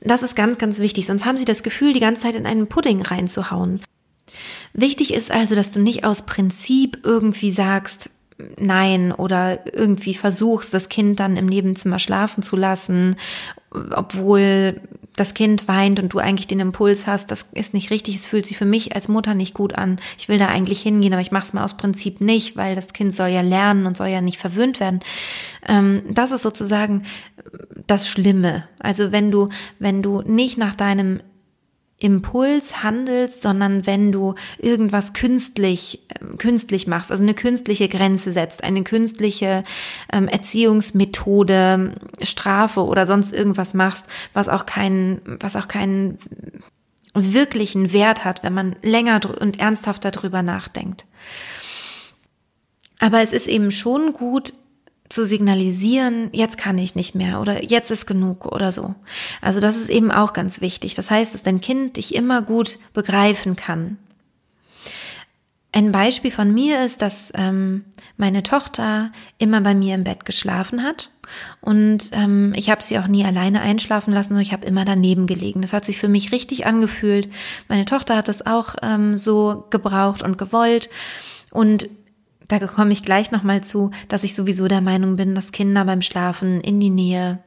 Das 0.01 0.21
ist 0.21 0.35
ganz, 0.35 0.57
ganz 0.57 0.79
wichtig, 0.79 1.05
sonst 1.05 1.25
haben 1.25 1.37
sie 1.37 1.45
das 1.45 1.63
Gefühl, 1.63 1.93
die 1.93 2.01
ganze 2.01 2.23
Zeit 2.23 2.35
in 2.35 2.45
einen 2.45 2.67
Pudding 2.67 3.01
reinzuhauen. 3.01 3.79
Wichtig 4.73 5.13
ist 5.13 5.31
also, 5.31 5.55
dass 5.55 5.71
du 5.71 5.79
nicht 5.79 6.03
aus 6.03 6.25
Prinzip 6.25 6.99
irgendwie 7.03 7.51
sagst, 7.51 8.09
Nein 8.57 9.11
oder 9.11 9.59
irgendwie 9.73 10.13
versuchst, 10.13 10.73
das 10.73 10.89
Kind 10.89 11.19
dann 11.19 11.37
im 11.37 11.45
Nebenzimmer 11.45 11.99
schlafen 11.99 12.43
zu 12.43 12.55
lassen, 12.55 13.15
obwohl 13.71 14.81
das 15.15 15.33
Kind 15.33 15.67
weint 15.67 15.99
und 15.99 16.13
du 16.13 16.19
eigentlich 16.19 16.47
den 16.47 16.59
Impuls 16.59 17.05
hast, 17.05 17.29
das 17.29 17.47
ist 17.53 17.73
nicht 17.73 17.91
richtig, 17.91 18.15
es 18.15 18.25
fühlt 18.25 18.45
sich 18.45 18.57
für 18.57 18.65
mich 18.65 18.95
als 18.95 19.07
Mutter 19.07 19.35
nicht 19.35 19.53
gut 19.53 19.75
an. 19.75 19.99
Ich 20.17 20.27
will 20.27 20.39
da 20.39 20.47
eigentlich 20.47 20.81
hingehen, 20.81 21.13
aber 21.13 21.21
ich 21.21 21.31
mache 21.31 21.45
es 21.45 21.53
mal 21.53 21.63
aus 21.63 21.77
Prinzip 21.77 22.19
nicht, 22.19 22.57
weil 22.57 22.75
das 22.75 22.93
Kind 22.93 23.13
soll 23.13 23.29
ja 23.29 23.41
lernen 23.41 23.85
und 23.85 23.95
soll 23.95 24.07
ja 24.07 24.21
nicht 24.21 24.39
verwöhnt 24.39 24.79
werden. 24.79 25.01
Ähm, 25.67 26.01
das 26.09 26.31
ist 26.31 26.41
sozusagen 26.41 27.03
das 27.85 28.07
Schlimme. 28.07 28.67
Also 28.79 29.11
wenn 29.11 29.29
du, 29.29 29.49
wenn 29.77 30.01
du 30.01 30.21
nicht 30.21 30.57
nach 30.57 30.75
deinem 30.75 31.19
Impuls 31.99 32.83
handelst, 32.83 33.41
sondern 33.41 33.85
wenn 33.85 34.11
du 34.11 34.35
irgendwas 34.57 35.13
künstlich, 35.13 36.01
äh, 36.09 36.37
künstlich 36.37 36.87
machst, 36.87 37.11
also 37.11 37.23
eine 37.23 37.33
künstliche 37.33 37.87
Grenze 37.87 38.31
setzt, 38.31 38.63
eine 38.63 38.83
künstliche 38.83 39.63
ähm, 40.11 40.27
Erziehungsmethode, 40.27 41.95
Strafe 42.21 42.83
oder 42.83 43.07
sonst 43.07 43.31
irgendwas 43.31 43.73
machst, 43.73 44.07
was 44.33 44.49
auch 44.49 44.65
keinen, 44.65 45.21
was 45.39 45.55
auch 45.55 45.67
keinen 45.67 46.17
wirklichen 47.13 47.93
Wert 47.93 48.25
hat, 48.25 48.43
wenn 48.43 48.53
man 48.53 48.75
länger 48.81 49.21
und 49.39 49.59
ernsthafter 49.59 50.11
darüber 50.11 50.41
nachdenkt. 50.41 51.05
Aber 52.99 53.21
es 53.21 53.33
ist 53.33 53.47
eben 53.47 53.71
schon 53.71 54.13
gut, 54.13 54.53
zu 55.09 55.25
signalisieren, 55.25 56.29
jetzt 56.31 56.57
kann 56.57 56.77
ich 56.77 56.95
nicht 56.95 57.13
mehr 57.13 57.39
oder 57.39 57.63
jetzt 57.63 57.91
ist 57.91 58.05
genug 58.05 58.45
oder 58.45 58.71
so. 58.71 58.95
Also 59.41 59.59
das 59.59 59.75
ist 59.75 59.89
eben 59.89 60.11
auch 60.11 60.33
ganz 60.33 60.61
wichtig. 60.61 60.95
Das 60.95 61.11
heißt, 61.11 61.33
dass 61.33 61.43
dein 61.43 61.61
Kind 61.61 61.97
dich 61.97 62.15
immer 62.15 62.41
gut 62.41 62.79
begreifen 62.93 63.55
kann. 63.55 63.97
Ein 65.71 65.91
Beispiel 65.91 66.31
von 66.31 66.53
mir 66.53 66.83
ist, 66.85 67.01
dass 67.01 67.31
ähm, 67.35 67.83
meine 68.15 68.43
Tochter 68.43 69.11
immer 69.39 69.59
bei 69.61 69.73
mir 69.73 69.95
im 69.95 70.03
Bett 70.03 70.23
geschlafen 70.23 70.83
hat 70.83 71.09
und 71.61 72.09
ähm, 72.11 72.53
ich 72.55 72.69
habe 72.69 72.83
sie 72.83 72.99
auch 72.99 73.07
nie 73.07 73.25
alleine 73.25 73.61
einschlafen 73.61 74.13
lassen, 74.13 74.29
sondern 74.29 74.43
ich 74.43 74.53
habe 74.53 74.67
immer 74.67 74.85
daneben 74.85 75.25
gelegen. 75.25 75.61
Das 75.61 75.73
hat 75.73 75.85
sich 75.85 75.97
für 75.97 76.07
mich 76.07 76.31
richtig 76.31 76.65
angefühlt. 76.65 77.29
Meine 77.69 77.85
Tochter 77.85 78.15
hat 78.15 78.29
es 78.29 78.45
auch 78.45 78.75
ähm, 78.83 79.17
so 79.17 79.65
gebraucht 79.69 80.21
und 80.21 80.37
gewollt 80.37 80.89
und 81.51 81.89
da 82.47 82.59
komme 82.59 82.93
ich 82.93 83.03
gleich 83.03 83.31
nochmal 83.31 83.63
zu, 83.63 83.91
dass 84.07 84.23
ich 84.23 84.35
sowieso 84.35 84.67
der 84.67 84.81
Meinung 84.81 85.15
bin, 85.15 85.35
dass 85.35 85.51
Kinder 85.51 85.85
beim 85.85 86.01
Schlafen 86.01 86.61
in 86.61 86.79
die 86.79 86.89
Nähe 86.89 87.39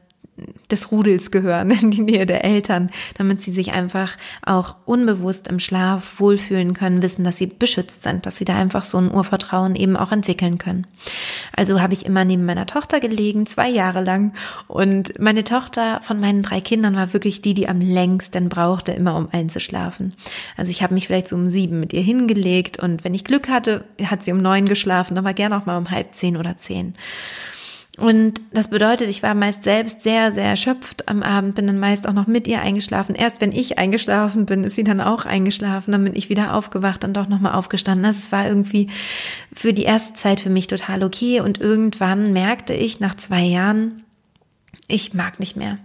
des 0.71 0.91
Rudels 0.91 1.31
gehören, 1.31 1.71
in 1.71 1.91
die 1.91 2.01
Nähe 2.01 2.25
der 2.25 2.43
Eltern, 2.43 2.89
damit 3.17 3.41
sie 3.41 3.51
sich 3.51 3.71
einfach 3.71 4.17
auch 4.45 4.75
unbewusst 4.85 5.47
im 5.47 5.59
Schlaf 5.59 6.19
wohlfühlen 6.19 6.73
können, 6.73 7.01
wissen, 7.01 7.23
dass 7.23 7.37
sie 7.37 7.47
beschützt 7.47 8.03
sind, 8.03 8.25
dass 8.25 8.37
sie 8.37 8.45
da 8.45 8.55
einfach 8.55 8.83
so 8.83 8.97
ein 8.97 9.11
Urvertrauen 9.11 9.75
eben 9.75 9.97
auch 9.97 10.11
entwickeln 10.11 10.57
können. 10.57 10.85
Also 11.55 11.81
habe 11.81 11.93
ich 11.93 12.05
immer 12.05 12.25
neben 12.25 12.45
meiner 12.45 12.65
Tochter 12.65 12.99
gelegen, 12.99 13.45
zwei 13.45 13.69
Jahre 13.69 14.03
lang. 14.03 14.33
Und 14.67 15.19
meine 15.19 15.43
Tochter 15.43 16.01
von 16.01 16.19
meinen 16.19 16.43
drei 16.43 16.61
Kindern 16.61 16.95
war 16.95 17.13
wirklich 17.13 17.41
die, 17.41 17.53
die 17.53 17.69
am 17.69 17.81
längsten 17.81 18.49
brauchte, 18.49 18.91
immer 18.91 19.15
um 19.15 19.29
einzuschlafen. 19.31 20.13
Also 20.55 20.71
ich 20.71 20.83
habe 20.83 20.93
mich 20.93 21.07
vielleicht 21.07 21.29
so 21.29 21.35
um 21.35 21.47
sieben 21.47 21.79
mit 21.79 21.93
ihr 21.93 22.01
hingelegt 22.01 22.79
und 22.79 23.03
wenn 23.03 23.13
ich 23.13 23.23
Glück 23.23 23.49
hatte, 23.49 23.85
hat 24.03 24.23
sie 24.23 24.31
um 24.31 24.37
neun 24.37 24.65
geschlafen, 24.65 25.17
aber 25.17 25.33
gerne 25.33 25.57
auch 25.57 25.65
mal 25.65 25.77
um 25.77 25.89
halb 25.89 26.13
zehn 26.13 26.37
oder 26.37 26.57
zehn. 26.57 26.93
Und 27.97 28.39
das 28.53 28.69
bedeutet, 28.69 29.09
ich 29.09 29.23
war 29.23 29.33
meist 29.33 29.63
selbst 29.63 30.03
sehr, 30.03 30.31
sehr 30.31 30.45
erschöpft 30.45 31.09
am 31.09 31.23
Abend, 31.23 31.55
bin 31.55 31.65
dann 31.65 31.79
meist 31.79 32.07
auch 32.07 32.13
noch 32.13 32.27
mit 32.27 32.47
ihr 32.47 32.61
eingeschlafen. 32.61 33.15
Erst 33.15 33.41
wenn 33.41 33.51
ich 33.51 33.79
eingeschlafen 33.79 34.45
bin, 34.45 34.63
ist 34.63 34.75
sie 34.75 34.83
dann 34.83 35.01
auch 35.01 35.25
eingeschlafen, 35.25 35.91
dann 35.91 36.03
bin 36.03 36.15
ich 36.15 36.29
wieder 36.29 36.53
aufgewacht 36.53 37.03
und 37.03 37.17
doch 37.17 37.27
nochmal 37.27 37.55
aufgestanden. 37.55 38.05
Also 38.05 38.19
es 38.19 38.31
war 38.31 38.47
irgendwie 38.47 38.91
für 39.51 39.73
die 39.73 39.83
erste 39.83 40.13
Zeit 40.13 40.39
für 40.39 40.51
mich 40.51 40.67
total 40.67 41.03
okay. 41.03 41.41
Und 41.41 41.59
irgendwann 41.59 42.33
merkte 42.33 42.75
ich 42.75 42.99
nach 42.99 43.15
zwei 43.15 43.41
Jahren, 43.41 44.03
ich 44.87 45.15
mag 45.15 45.39
nicht 45.39 45.55
mehr. 45.55 45.79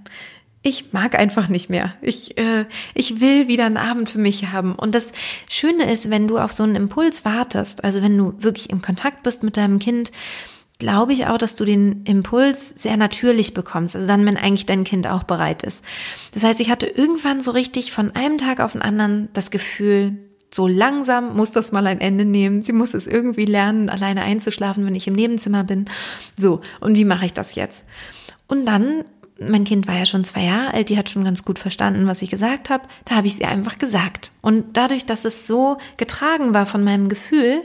Ich 0.61 0.93
mag 0.93 1.19
einfach 1.19 1.49
nicht 1.49 1.71
mehr. 1.71 1.95
Ich, 2.03 2.37
äh, 2.37 2.67
ich 2.95 3.21
will 3.21 3.49
wieder 3.49 3.65
einen 3.65 3.79
Abend 3.79 4.11
für 4.11 4.21
mich 4.21 4.53
haben. 4.53 4.75
Und 4.75 4.95
das 4.95 5.13
Schöne 5.49 5.91
ist, 5.91 6.11
wenn 6.11 6.29
du 6.29 6.39
auf 6.39 6.53
so 6.53 6.63
einen 6.63 6.77
Impuls 6.77 7.25
wartest, 7.25 7.83
also 7.83 8.03
wenn 8.03 8.17
du 8.19 8.35
wirklich 8.39 8.69
im 8.69 8.83
Kontakt 8.83 9.23
bist 9.23 9.43
mit 9.43 9.57
deinem 9.57 9.79
Kind, 9.79 10.13
glaube 10.83 11.13
ich 11.13 11.27
auch, 11.29 11.39
dass 11.39 11.55
du 11.55 11.65
den 11.65 12.03
Impuls 12.03 12.75
sehr 12.77 12.97
natürlich 12.97 13.55
bekommst. 13.55 13.95
Also 13.95 14.09
dann, 14.09 14.27
wenn 14.27 14.37
eigentlich 14.37 14.67
dein 14.67 14.83
Kind 14.83 15.07
auch 15.07 15.23
bereit 15.23 15.63
ist. 15.63 15.85
Das 16.35 16.43
heißt, 16.43 16.59
ich 16.59 16.71
hatte 16.71 16.87
irgendwann 16.87 17.41
so 17.41 17.53
richtig 17.53 17.93
von 17.93 18.11
einem 18.17 18.37
Tag 18.37 18.59
auf 18.59 18.73
den 18.73 18.83
anderen 18.83 19.29
das 19.33 19.53
Gefühl, 19.53 20.17
so 20.53 20.67
langsam 20.67 21.37
muss 21.37 21.53
das 21.53 21.71
mal 21.71 21.87
ein 21.87 22.01
Ende 22.01 22.25
nehmen. 22.25 22.63
Sie 22.63 22.73
muss 22.73 22.95
es 22.95 23.07
irgendwie 23.07 23.45
lernen, 23.45 23.91
alleine 23.91 24.23
einzuschlafen, 24.23 24.85
wenn 24.85 24.97
ich 24.97 25.07
im 25.07 25.15
Nebenzimmer 25.15 25.63
bin. 25.63 25.85
So, 26.37 26.63
und 26.81 26.97
wie 26.97 27.05
mache 27.05 27.27
ich 27.27 27.33
das 27.33 27.55
jetzt? 27.55 27.85
Und 28.49 28.67
dann, 28.67 29.05
mein 29.39 29.63
Kind 29.63 29.87
war 29.87 29.97
ja 29.97 30.05
schon 30.05 30.25
zwei 30.25 30.43
Jahre 30.43 30.75
alt, 30.75 30.89
die 30.89 30.99
hat 30.99 31.11
schon 31.11 31.23
ganz 31.23 31.45
gut 31.45 31.61
verstanden, 31.61 32.09
was 32.09 32.23
ich 32.23 32.29
gesagt 32.29 32.71
habe. 32.71 32.89
Da 33.05 33.15
habe 33.15 33.29
ich 33.29 33.37
sie 33.37 33.45
einfach 33.45 33.79
gesagt. 33.79 34.33
Und 34.41 34.77
dadurch, 34.77 35.07
dass 35.07 35.25
es 35.25 35.47
so 35.47 35.79
getragen 35.97 36.55
war 36.55 36.67
von 36.67 36.83
meinem 36.83 37.09
Gefühl, 37.09 37.63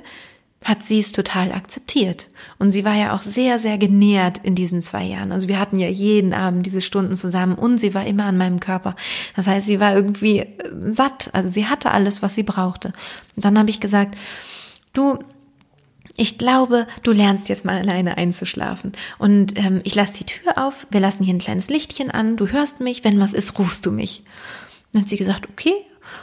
hat 0.67 0.83
sie 0.83 0.99
es 0.99 1.13
total 1.13 1.53
akzeptiert. 1.53 2.27
Und 2.59 2.71
sie 2.71 2.83
war 2.83 2.93
ja 2.93 3.15
auch 3.15 3.21
sehr, 3.21 3.57
sehr 3.57 3.77
genährt 3.77 4.39
in 4.43 4.53
diesen 4.53 4.83
zwei 4.83 5.05
Jahren. 5.05 5.31
Also 5.31 5.47
wir 5.47 5.61
hatten 5.61 5.79
ja 5.79 5.87
jeden 5.87 6.33
Abend 6.33 6.65
diese 6.65 6.81
Stunden 6.81 7.15
zusammen 7.15 7.55
und 7.55 7.77
sie 7.77 7.93
war 7.93 8.05
immer 8.05 8.25
an 8.25 8.37
meinem 8.37 8.59
Körper. 8.59 8.97
Das 9.37 9.47
heißt, 9.47 9.65
sie 9.65 9.79
war 9.79 9.95
irgendwie 9.95 10.39
äh, 10.39 10.47
satt. 10.91 11.29
Also 11.31 11.47
sie 11.47 11.67
hatte 11.67 11.91
alles, 11.91 12.21
was 12.21 12.35
sie 12.35 12.43
brauchte. 12.43 12.89
Und 13.37 13.45
dann 13.45 13.57
habe 13.57 13.69
ich 13.69 13.79
gesagt, 13.79 14.17
du, 14.91 15.19
ich 16.17 16.37
glaube, 16.37 16.85
du 17.01 17.13
lernst 17.13 17.47
jetzt 17.47 17.63
mal 17.63 17.77
alleine 17.77 18.17
einzuschlafen. 18.17 18.91
Und 19.19 19.57
ähm, 19.57 19.79
ich 19.85 19.95
lasse 19.95 20.15
die 20.15 20.25
Tür 20.25 20.57
auf, 20.57 20.85
wir 20.91 20.99
lassen 20.99 21.23
hier 21.23 21.33
ein 21.33 21.39
kleines 21.39 21.69
Lichtchen 21.69 22.11
an, 22.11 22.35
du 22.35 22.47
hörst 22.47 22.81
mich, 22.81 23.05
wenn 23.05 23.21
was 23.21 23.31
ist, 23.31 23.57
rufst 23.57 23.85
du 23.85 23.91
mich. 23.93 24.23
Dann 24.91 25.03
hat 25.03 25.07
sie 25.07 25.15
gesagt, 25.15 25.47
okay, 25.47 25.75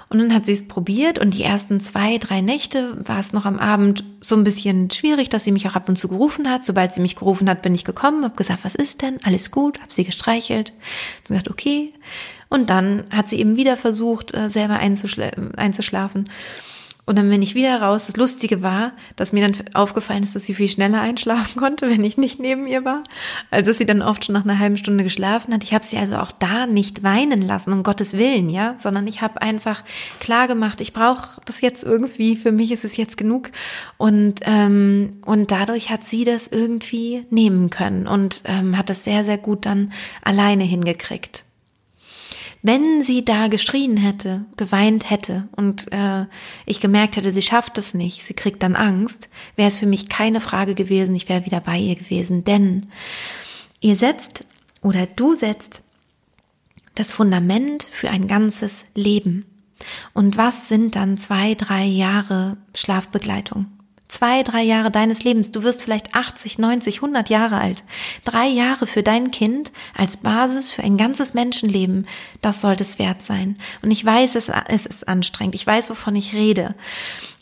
und 0.09 0.18
dann 0.18 0.35
hat 0.35 0.47
sie 0.47 0.53
es 0.53 0.68
probiert 0.68 1.18
und 1.18 1.35
die 1.35 1.42
ersten 1.42 1.81
zwei, 1.81 2.18
drei 2.18 2.40
Nächte 2.40 2.97
war 3.07 3.18
es 3.18 3.33
noch 3.33 3.47
am 3.47 3.59
Abend 3.59 4.05
so 4.20 4.37
ein 4.37 4.44
bisschen 4.44 4.90
schwierig, 4.90 5.29
dass 5.29 5.44
sie 5.44 5.53
mich 5.53 5.66
auch 5.68 5.75
ab 5.75 5.88
und 5.88 5.97
zu 5.97 6.09
gerufen 6.09 6.51
hat. 6.51 6.64
Sobald 6.64 6.92
sie 6.92 7.01
mich 7.01 7.16
gerufen 7.16 7.49
hat, 7.49 7.62
bin 7.62 7.75
ich 7.75 7.85
gekommen, 7.85 8.25
habe 8.25 8.37
gesagt, 8.37 8.64
was 8.64 8.75
ist 8.75 9.03
denn? 9.03 9.18
Alles 9.25 9.51
gut, 9.51 9.81
habe 9.81 9.92
sie 9.92 10.05
gestreichelt, 10.05 10.73
sie 11.25 11.29
gesagt, 11.29 11.51
okay. 11.51 11.92
Und 12.49 12.70
dann 12.70 13.05
hat 13.11 13.29
sie 13.29 13.38
eben 13.40 13.57
wieder 13.57 13.77
versucht, 13.77 14.35
äh, 14.35 14.49
selber 14.49 14.79
einzuschlafen. 14.79 16.29
Und 17.07 17.19
dann 17.19 17.29
bin 17.29 17.43
ich 17.43 17.55
wieder 17.55 17.83
raus. 17.83 18.07
Das 18.07 18.17
Lustige 18.17 18.62
war, 18.62 18.93
dass 19.17 19.33
mir 19.33 19.47
dann 19.47 19.69
aufgefallen 19.75 20.23
ist, 20.23 20.35
dass 20.35 20.47
sie 20.47 20.55
viel 20.55 20.69
schneller 20.69 21.01
einschlafen 21.01 21.57
konnte, 21.61 21.88
wenn 21.90 22.03
ich 22.03 22.17
nicht 22.17 22.40
neben 22.40 22.67
ihr 22.67 22.85
war. 22.85 23.03
Also 23.51 23.71
dass 23.71 23.79
sie 23.79 23.87
dann 23.87 24.01
oft 24.01 24.25
schon 24.25 24.33
nach 24.33 24.45
einer 24.45 24.59
halben 24.59 24.77
Stunde 24.77 25.05
geschlafen 25.05 25.53
hat. 25.53 25.64
Ich 25.64 25.75
habe 25.75 25.85
sie 25.85 25.99
also 25.99 26.17
auch 26.17 26.33
da 26.33 26.67
nicht 26.67 27.03
weinen 27.03 27.43
lassen, 27.43 27.73
um 27.73 27.83
Gottes 27.83 28.17
Willen, 28.17 28.49
ja, 28.49 28.75
sondern 28.79 29.07
ich 29.07 29.21
habe 29.21 29.43
einfach 29.43 29.85
klar 30.19 30.49
gemacht, 30.49 30.81
ich 30.81 30.93
brauche 30.93 31.40
das 31.45 31.61
jetzt 31.61 31.85
irgendwie, 31.85 32.37
für 32.37 32.53
mich 32.53 32.73
ist 32.73 32.85
es 32.85 32.97
jetzt 32.97 33.19
genug. 33.19 33.51
Und, 33.99 34.40
ähm, 34.45 35.11
und 35.27 35.51
dadurch 35.51 35.90
hat 35.90 36.05
sie 36.05 36.25
das 36.25 36.49
irgendwie 36.49 37.27
nehmen 37.29 37.69
können 37.69 38.07
und 38.07 38.43
ähm, 38.47 38.79
hat 38.79 38.88
das 38.88 39.05
sehr, 39.05 39.25
sehr 39.25 39.38
gut 39.38 39.67
dann 39.67 39.93
alleine 40.23 40.64
hingekriegt. 40.64 41.45
Wenn 42.66 43.03
sie 43.03 43.27
da 43.27 43.48
geschrien 43.48 43.98
hätte, 43.98 44.46
geweint 44.57 45.11
hätte 45.11 45.46
und 45.55 45.92
äh, 45.92 46.24
ich 46.64 46.81
gemerkt 46.81 47.18
hätte, 47.18 47.31
sie 47.31 47.42
schafft 47.42 47.77
es 47.77 47.92
nicht, 47.92 48.24
sie 48.24 48.33
kriegt 48.33 48.62
dann 48.62 48.74
Angst, 48.74 49.29
wäre 49.55 49.68
es 49.68 49.79
für 49.79 49.85
mich 49.85 50.09
keine 50.09 50.40
Frage 50.40 50.74
gewesen, 50.74 51.14
ich 51.14 51.29
wäre 51.29 51.44
wieder 51.44 51.61
bei 51.61 51.77
ihr 51.77 51.94
gewesen. 51.94 52.42
Denn 52.42 52.87
ihr 53.81 53.96
setzt 53.96 54.46
oder 54.81 55.05
du 55.05 55.35
setzt 55.35 55.83
das 56.94 57.12
Fundament 57.12 57.83
für 57.83 58.09
ein 58.09 58.29
ganzes 58.29 58.87
Leben. 58.94 59.44
Und 60.14 60.38
was 60.38 60.68
sind 60.68 60.96
dann 60.96 61.18
zwei, 61.18 61.55
drei 61.55 61.85
Jahre 61.85 62.57
Schlafbegleitung? 62.74 63.66
Zwei, 64.14 64.44
drei 64.44 64.62
Jahre 64.62 64.92
deines 64.92 65.24
Lebens. 65.24 65.50
Du 65.50 65.64
wirst 65.64 65.83
vielleicht 65.83 66.14
80, 66.14 66.59
90, 66.59 66.96
100 66.96 67.29
Jahre 67.31 67.59
alt. 67.59 67.83
Drei 68.24 68.46
Jahre 68.46 68.87
für 68.87 69.03
dein 69.03 69.33
Kind 69.33 69.72
als 69.94 70.16
Basis 70.16 70.70
für 70.70 70.85
ein 70.85 70.96
ganzes 70.96 71.35
Menschenleben, 71.35 72.07
das 72.40 72.61
sollte 72.61 72.85
es 72.85 73.00
wert 73.00 73.22
sein. 73.22 73.57
Und 73.83 73.90
ich 73.90 74.05
weiß, 74.05 74.37
es, 74.37 74.50
es 74.68 74.87
ist 74.87 75.09
anstrengend. 75.09 75.57
Ich 75.57 75.66
weiß, 75.66 75.90
wovon 75.90 76.14
ich 76.14 76.33
rede. 76.33 76.74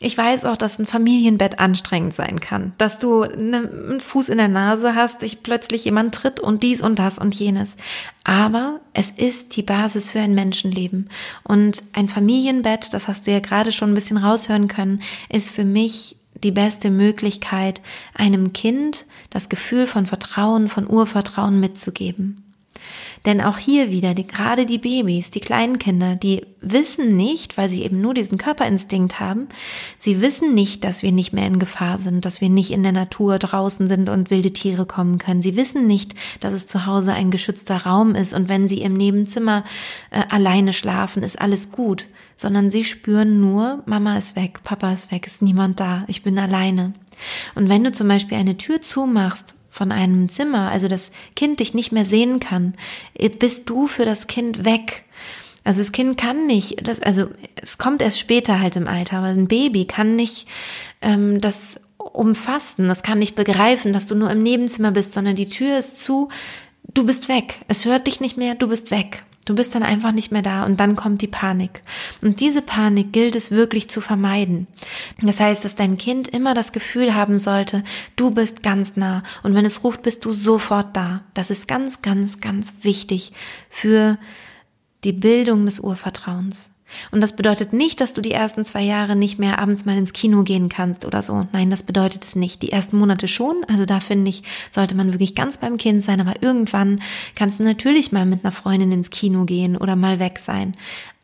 Ich 0.00 0.16
weiß 0.16 0.46
auch, 0.46 0.56
dass 0.56 0.78
ein 0.78 0.86
Familienbett 0.86 1.58
anstrengend 1.58 2.14
sein 2.14 2.40
kann. 2.40 2.72
Dass 2.78 2.98
du 2.98 3.22
einen 3.22 4.00
Fuß 4.00 4.30
in 4.30 4.38
der 4.38 4.48
Nase 4.48 4.94
hast, 4.94 5.22
dich 5.22 5.42
plötzlich 5.42 5.84
jemand 5.84 6.14
tritt 6.14 6.40
und 6.40 6.62
dies 6.62 6.80
und 6.80 6.98
das 6.98 7.18
und 7.18 7.34
jenes. 7.34 7.76
Aber 8.24 8.80
es 8.94 9.10
ist 9.10 9.56
die 9.56 9.62
Basis 9.62 10.10
für 10.10 10.20
ein 10.20 10.34
Menschenleben. 10.34 11.10
Und 11.44 11.82
ein 11.92 12.08
Familienbett, 12.08 12.94
das 12.94 13.08
hast 13.08 13.26
du 13.26 13.30
ja 13.30 13.40
gerade 13.40 13.72
schon 13.72 13.90
ein 13.90 13.94
bisschen 13.94 14.16
raushören 14.16 14.68
können, 14.68 15.02
ist 15.28 15.50
für 15.50 15.64
mich 15.64 16.16
die 16.44 16.52
beste 16.52 16.90
Möglichkeit, 16.90 17.82
einem 18.14 18.52
Kind 18.52 19.06
das 19.30 19.48
Gefühl 19.48 19.86
von 19.86 20.06
Vertrauen, 20.06 20.68
von 20.68 20.88
Urvertrauen 20.88 21.60
mitzugeben. 21.60 22.42
Denn 23.24 23.40
auch 23.40 23.58
hier 23.58 23.90
wieder, 23.90 24.14
die, 24.14 24.26
gerade 24.26 24.66
die 24.66 24.78
Babys, 24.78 25.30
die 25.30 25.40
kleinen 25.40 25.78
Kinder, 25.78 26.16
die 26.16 26.42
wissen 26.60 27.16
nicht, 27.16 27.56
weil 27.56 27.68
sie 27.68 27.82
eben 27.82 28.00
nur 28.00 28.14
diesen 28.14 28.38
Körperinstinkt 28.38 29.20
haben, 29.20 29.48
sie 29.98 30.20
wissen 30.20 30.54
nicht, 30.54 30.82
dass 30.82 31.02
wir 31.02 31.12
nicht 31.12 31.32
mehr 31.32 31.46
in 31.46 31.60
Gefahr 31.60 31.98
sind, 31.98 32.24
dass 32.24 32.40
wir 32.40 32.48
nicht 32.48 32.72
in 32.72 32.82
der 32.82 32.92
Natur 32.92 33.38
draußen 33.38 33.86
sind 33.86 34.08
und 34.08 34.30
wilde 34.30 34.52
Tiere 34.52 34.86
kommen 34.86 35.18
können. 35.18 35.42
Sie 35.42 35.56
wissen 35.56 35.86
nicht, 35.86 36.14
dass 36.40 36.52
es 36.52 36.66
zu 36.66 36.86
Hause 36.86 37.12
ein 37.12 37.30
geschützter 37.30 37.76
Raum 37.76 38.14
ist 38.14 38.34
und 38.34 38.48
wenn 38.48 38.66
sie 38.66 38.82
im 38.82 38.94
Nebenzimmer 38.94 39.64
äh, 40.10 40.22
alleine 40.28 40.72
schlafen, 40.72 41.22
ist 41.22 41.40
alles 41.40 41.70
gut, 41.70 42.06
sondern 42.36 42.70
sie 42.70 42.84
spüren 42.84 43.40
nur, 43.40 43.82
Mama 43.86 44.18
ist 44.18 44.36
weg, 44.36 44.60
Papa 44.62 44.92
ist 44.92 45.10
weg, 45.10 45.26
ist 45.26 45.42
niemand 45.42 45.80
da, 45.80 46.04
ich 46.08 46.22
bin 46.22 46.38
alleine. 46.38 46.92
Und 47.54 47.68
wenn 47.68 47.84
du 47.84 47.92
zum 47.92 48.08
Beispiel 48.08 48.38
eine 48.38 48.56
Tür 48.56 48.80
zumachst 48.80 49.54
von 49.68 49.92
einem 49.92 50.28
Zimmer, 50.28 50.70
also 50.70 50.88
das 50.88 51.10
Kind 51.36 51.60
dich 51.60 51.74
nicht 51.74 51.92
mehr 51.92 52.04
sehen 52.04 52.40
kann, 52.40 52.74
bist 53.38 53.70
du 53.70 53.86
für 53.86 54.04
das 54.04 54.26
Kind 54.26 54.64
weg. 54.64 55.04
Also 55.64 55.80
das 55.80 55.92
Kind 55.92 56.18
kann 56.18 56.46
nicht, 56.46 56.86
das, 56.86 57.00
also 57.00 57.28
es 57.54 57.78
kommt 57.78 58.02
erst 58.02 58.18
später 58.18 58.60
halt 58.60 58.76
im 58.76 58.88
Alter, 58.88 59.18
aber 59.18 59.28
ein 59.28 59.46
Baby 59.46 59.84
kann 59.84 60.16
nicht 60.16 60.48
ähm, 61.00 61.38
das 61.38 61.80
umfassen, 61.96 62.88
das 62.88 63.02
kann 63.02 63.20
nicht 63.20 63.36
begreifen, 63.36 63.92
dass 63.92 64.08
du 64.08 64.14
nur 64.16 64.30
im 64.30 64.42
Nebenzimmer 64.42 64.90
bist, 64.90 65.12
sondern 65.12 65.36
die 65.36 65.48
Tür 65.48 65.78
ist 65.78 66.02
zu, 66.02 66.28
du 66.94 67.04
bist 67.04 67.28
weg. 67.28 67.60
Es 67.68 67.84
hört 67.84 68.06
dich 68.06 68.20
nicht 68.20 68.36
mehr, 68.36 68.54
du 68.54 68.68
bist 68.68 68.90
weg. 68.90 69.24
Du 69.44 69.56
bist 69.56 69.74
dann 69.74 69.82
einfach 69.82 70.12
nicht 70.12 70.30
mehr 70.30 70.42
da 70.42 70.64
und 70.64 70.78
dann 70.78 70.94
kommt 70.94 71.20
die 71.20 71.26
Panik. 71.26 71.82
Und 72.20 72.38
diese 72.38 72.62
Panik 72.62 73.12
gilt 73.12 73.34
es 73.34 73.50
wirklich 73.50 73.88
zu 73.88 74.00
vermeiden. 74.00 74.68
Das 75.20 75.40
heißt, 75.40 75.64
dass 75.64 75.74
dein 75.74 75.96
Kind 75.96 76.28
immer 76.28 76.54
das 76.54 76.70
Gefühl 76.70 77.14
haben 77.14 77.38
sollte, 77.38 77.82
du 78.14 78.30
bist 78.30 78.62
ganz 78.62 78.96
nah 78.96 79.24
und 79.42 79.54
wenn 79.56 79.64
es 79.64 79.82
ruft, 79.82 80.02
bist 80.02 80.24
du 80.24 80.32
sofort 80.32 80.96
da. 80.96 81.22
Das 81.34 81.50
ist 81.50 81.66
ganz, 81.66 82.02
ganz, 82.02 82.40
ganz 82.40 82.74
wichtig 82.82 83.32
für 83.68 84.16
die 85.02 85.12
Bildung 85.12 85.66
des 85.66 85.80
Urvertrauens. 85.80 86.71
Und 87.10 87.20
das 87.20 87.36
bedeutet 87.36 87.72
nicht, 87.72 88.00
dass 88.00 88.14
du 88.14 88.20
die 88.20 88.32
ersten 88.32 88.64
zwei 88.64 88.82
Jahre 88.82 89.16
nicht 89.16 89.38
mehr 89.38 89.58
abends 89.58 89.84
mal 89.84 89.96
ins 89.96 90.12
Kino 90.12 90.42
gehen 90.42 90.68
kannst 90.68 91.04
oder 91.04 91.22
so. 91.22 91.46
Nein, 91.52 91.70
das 91.70 91.82
bedeutet 91.82 92.24
es 92.24 92.36
nicht. 92.36 92.62
Die 92.62 92.72
ersten 92.72 92.96
Monate 92.96 93.28
schon. 93.28 93.64
Also 93.68 93.86
da 93.86 94.00
finde 94.00 94.30
ich, 94.30 94.42
sollte 94.70 94.94
man 94.94 95.12
wirklich 95.12 95.34
ganz 95.34 95.58
beim 95.58 95.76
Kind 95.76 96.02
sein. 96.02 96.20
Aber 96.20 96.42
irgendwann 96.42 97.00
kannst 97.34 97.60
du 97.60 97.64
natürlich 97.64 98.12
mal 98.12 98.26
mit 98.26 98.44
einer 98.44 98.52
Freundin 98.52 98.92
ins 98.92 99.10
Kino 99.10 99.44
gehen 99.44 99.76
oder 99.76 99.96
mal 99.96 100.18
weg 100.18 100.38
sein. 100.38 100.74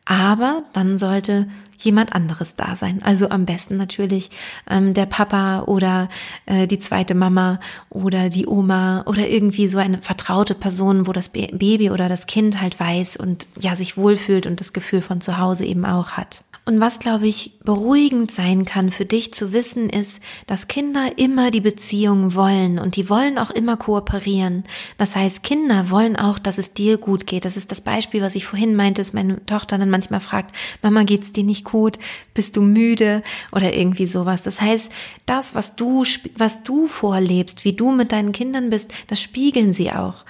Aber 0.04 0.64
dann 0.72 0.96
sollte 0.96 1.48
jemand 1.78 2.12
anderes 2.12 2.56
da 2.56 2.76
sein. 2.76 3.00
Also 3.02 3.30
am 3.30 3.44
besten 3.44 3.76
natürlich 3.76 4.30
ähm, 4.68 4.94
der 4.94 5.06
Papa 5.06 5.62
oder 5.62 6.08
äh, 6.46 6.66
die 6.66 6.78
zweite 6.78 7.14
Mama 7.14 7.60
oder 7.90 8.28
die 8.28 8.46
Oma 8.46 9.02
oder 9.06 9.28
irgendwie 9.28 9.68
so 9.68 9.78
eine 9.78 9.98
vertraute 9.98 10.54
Person, 10.54 11.06
wo 11.06 11.12
das 11.12 11.28
Baby 11.28 11.90
oder 11.90 12.08
das 12.08 12.26
Kind 12.26 12.60
halt 12.60 12.78
weiß 12.78 13.16
und 13.16 13.46
ja 13.60 13.76
sich 13.76 13.96
wohlfühlt 13.96 14.46
und 14.46 14.60
das 14.60 14.72
Gefühl 14.72 15.02
von 15.02 15.20
zu 15.20 15.38
Hause 15.38 15.64
eben 15.64 15.84
auch 15.84 16.12
hat. 16.12 16.42
Und 16.68 16.80
was, 16.80 16.98
glaube 16.98 17.26
ich, 17.26 17.54
beruhigend 17.64 18.30
sein 18.30 18.66
kann 18.66 18.90
für 18.90 19.06
dich 19.06 19.32
zu 19.32 19.54
wissen, 19.54 19.88
ist, 19.88 20.20
dass 20.46 20.68
Kinder 20.68 21.12
immer 21.16 21.50
die 21.50 21.62
Beziehung 21.62 22.34
wollen 22.34 22.78
und 22.78 22.96
die 22.96 23.08
wollen 23.08 23.38
auch 23.38 23.50
immer 23.50 23.78
kooperieren. 23.78 24.64
Das 24.98 25.16
heißt, 25.16 25.42
Kinder 25.42 25.88
wollen 25.88 26.16
auch, 26.16 26.38
dass 26.38 26.58
es 26.58 26.74
dir 26.74 26.98
gut 26.98 27.26
geht. 27.26 27.46
Das 27.46 27.56
ist 27.56 27.70
das 27.70 27.80
Beispiel, 27.80 28.20
was 28.20 28.34
ich 28.34 28.44
vorhin 28.44 28.76
meinte, 28.76 29.00
dass 29.00 29.14
meine 29.14 29.46
Tochter 29.46 29.78
dann 29.78 29.88
manchmal 29.88 30.20
fragt, 30.20 30.54
Mama, 30.82 31.04
geht's 31.04 31.32
dir 31.32 31.42
nicht 31.42 31.64
gut? 31.64 31.98
Bist 32.34 32.54
du 32.54 32.60
müde? 32.60 33.22
Oder 33.50 33.74
irgendwie 33.74 34.06
sowas. 34.06 34.42
Das 34.42 34.60
heißt, 34.60 34.92
das, 35.24 35.54
was 35.54 35.74
du, 35.74 36.04
was 36.36 36.64
du 36.64 36.86
vorlebst, 36.86 37.64
wie 37.64 37.72
du 37.72 37.92
mit 37.92 38.12
deinen 38.12 38.32
Kindern 38.32 38.68
bist, 38.68 38.92
das 39.06 39.22
spiegeln 39.22 39.72
sie 39.72 39.90
auch. 39.92 40.26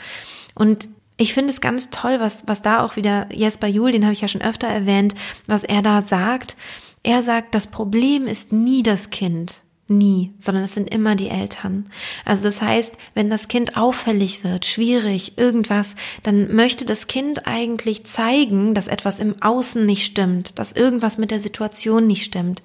Und 0.54 0.88
ich 1.18 1.34
finde 1.34 1.52
es 1.52 1.60
ganz 1.60 1.90
toll, 1.90 2.20
was, 2.20 2.44
was 2.46 2.62
da 2.62 2.82
auch 2.82 2.96
wieder 2.96 3.28
Jesper 3.34 3.66
Juhl, 3.66 3.92
den 3.92 4.04
habe 4.04 4.14
ich 4.14 4.20
ja 4.20 4.28
schon 4.28 4.40
öfter 4.40 4.68
erwähnt, 4.68 5.14
was 5.46 5.64
er 5.64 5.82
da 5.82 6.00
sagt. 6.00 6.56
Er 7.02 7.22
sagt, 7.22 7.54
das 7.54 7.66
Problem 7.66 8.26
ist 8.26 8.52
nie 8.52 8.82
das 8.82 9.10
Kind. 9.10 9.62
Nie, 9.90 10.34
sondern 10.38 10.64
es 10.64 10.74
sind 10.74 10.92
immer 10.92 11.16
die 11.16 11.30
Eltern. 11.30 11.90
Also 12.26 12.44
das 12.44 12.60
heißt, 12.60 12.94
wenn 13.14 13.30
das 13.30 13.48
Kind 13.48 13.78
auffällig 13.78 14.44
wird, 14.44 14.66
schwierig, 14.66 15.38
irgendwas, 15.38 15.94
dann 16.22 16.54
möchte 16.54 16.84
das 16.84 17.06
Kind 17.06 17.46
eigentlich 17.46 18.04
zeigen, 18.04 18.74
dass 18.74 18.86
etwas 18.86 19.18
im 19.18 19.40
Außen 19.40 19.86
nicht 19.86 20.04
stimmt, 20.04 20.58
dass 20.58 20.72
irgendwas 20.72 21.16
mit 21.16 21.30
der 21.30 21.40
Situation 21.40 22.06
nicht 22.06 22.26
stimmt, 22.26 22.62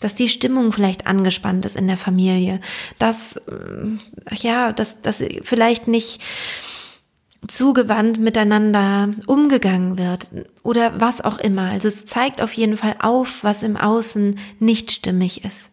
dass 0.00 0.16
die 0.16 0.28
Stimmung 0.28 0.72
vielleicht 0.72 1.06
angespannt 1.06 1.64
ist 1.64 1.76
in 1.76 1.86
der 1.86 1.96
Familie, 1.96 2.60
dass, 2.98 3.36
äh, 3.36 4.34
ja, 4.34 4.72
dass, 4.72 5.00
dass 5.00 5.22
vielleicht 5.42 5.86
nicht, 5.86 6.20
zugewandt 7.46 8.18
miteinander 8.18 9.10
umgegangen 9.26 9.98
wird 9.98 10.30
oder 10.62 11.00
was 11.00 11.20
auch 11.20 11.38
immer. 11.38 11.70
Also 11.70 11.88
es 11.88 12.06
zeigt 12.06 12.42
auf 12.42 12.52
jeden 12.52 12.76
Fall 12.76 12.96
auf, 13.00 13.42
was 13.42 13.62
im 13.62 13.76
Außen 13.76 14.38
nicht 14.58 14.90
stimmig 14.92 15.44
ist. 15.44 15.70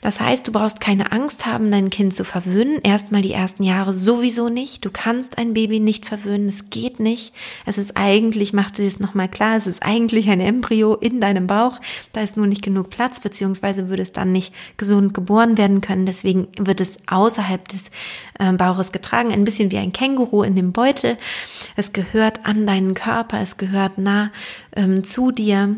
Das 0.00 0.20
heißt, 0.20 0.46
du 0.46 0.52
brauchst 0.52 0.80
keine 0.80 1.12
Angst 1.12 1.46
haben, 1.46 1.70
dein 1.70 1.90
Kind 1.90 2.14
zu 2.14 2.24
verwöhnen. 2.24 2.80
Erstmal 2.82 3.22
die 3.22 3.32
ersten 3.32 3.62
Jahre 3.62 3.92
sowieso 3.92 4.48
nicht. 4.48 4.84
Du 4.84 4.90
kannst 4.90 5.38
ein 5.38 5.54
Baby 5.54 5.80
nicht 5.80 6.06
verwöhnen. 6.06 6.48
Es 6.48 6.70
geht 6.70 7.00
nicht. 7.00 7.34
Es 7.66 7.78
ist 7.78 7.96
eigentlich, 7.96 8.52
macht 8.52 8.76
sie 8.76 8.86
es 8.86 9.00
nochmal 9.00 9.28
klar, 9.28 9.56
es 9.56 9.66
ist 9.66 9.82
eigentlich 9.82 10.28
ein 10.30 10.40
Embryo 10.40 10.94
in 10.94 11.20
deinem 11.20 11.46
Bauch. 11.46 11.80
Da 12.12 12.22
ist 12.22 12.36
nur 12.36 12.46
nicht 12.46 12.62
genug 12.62 12.90
Platz, 12.90 13.20
beziehungsweise 13.20 13.88
würde 13.88 14.02
es 14.02 14.12
dann 14.12 14.32
nicht 14.32 14.54
gesund 14.76 15.14
geboren 15.14 15.58
werden 15.58 15.80
können. 15.80 16.06
Deswegen 16.06 16.48
wird 16.58 16.80
es 16.80 16.98
außerhalb 17.06 17.68
des 17.68 17.90
äh, 18.38 18.52
Bauches 18.52 18.92
getragen. 18.92 19.32
Ein 19.32 19.44
bisschen 19.44 19.70
wie 19.70 19.78
ein 19.78 19.92
Känguru 19.92 20.42
in 20.42 20.56
dem 20.56 20.72
Beutel. 20.72 21.16
Es 21.76 21.92
gehört 21.92 22.46
an 22.46 22.66
deinen 22.66 22.94
Körper. 22.94 23.40
Es 23.40 23.56
gehört 23.56 23.98
nah 23.98 24.30
ähm, 24.74 25.04
zu 25.04 25.30
dir. 25.30 25.76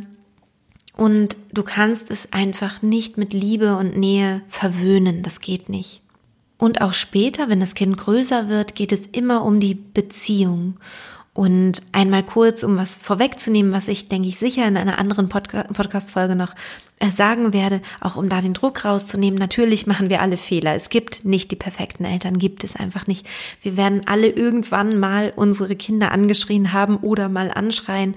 Und 0.97 1.37
du 1.53 1.63
kannst 1.63 2.11
es 2.11 2.33
einfach 2.33 2.83
nicht 2.83 3.17
mit 3.17 3.33
Liebe 3.33 3.77
und 3.77 3.97
Nähe 3.97 4.43
verwöhnen. 4.49 5.23
Das 5.23 5.41
geht 5.41 5.69
nicht. 5.69 6.03
Und 6.59 6.81
auch 6.81 6.93
später, 6.93 7.49
wenn 7.49 7.61
das 7.61 7.75
Kind 7.75 7.97
größer 7.97 8.49
wird, 8.49 8.75
geht 8.75 8.93
es 8.93 9.07
immer 9.07 9.45
um 9.45 9.59
die 9.59 9.75
Beziehung. 9.75 10.77
Und 11.35 11.83
einmal 11.93 12.23
kurz, 12.23 12.63
um 12.63 12.77
was 12.77 12.99
vorwegzunehmen, 12.99 13.73
was 13.73 13.89
ich, 13.89 14.09
denke 14.09 14.29
ich, 14.29 14.39
sicher 14.39 14.69
in 14.69 14.77
einer 14.77 14.99
anderen 14.99 15.31
Podca 15.31 15.63
Podcast-Folge 15.63 16.37
noch 16.37 16.55
äh, 16.99 17.11
sagen 17.11 17.55
werde, 17.55 17.81
auch 18.01 18.17
um 18.17 18.29
da 18.29 18.43
den 18.43 18.53
Druck 18.53 18.85
rauszunehmen. 18.85 19.39
Natürlich 19.39 19.87
machen 19.87 20.11
wir 20.11 20.21
alle 20.21 20.37
Fehler. 20.37 20.75
Es 20.75 20.91
gibt 20.91 21.25
nicht 21.25 21.51
die 21.51 21.57
perfekten 21.57 22.05
Eltern, 22.05 22.39
gibt 22.39 22.65
es 22.65 22.77
einfach 22.77 23.07
nicht. 23.07 23.27
Wir 23.63 23.79
werden 23.79 24.03
alle 24.05 24.29
irgendwann 24.29 25.01
mal 25.01 25.33
unsere 25.35 25.75
Kinder 25.75 26.13
angeschrien 26.13 26.75
haben 26.75 26.99
oder 26.99 27.31
mal 27.31 27.51
anschreien. 27.51 28.15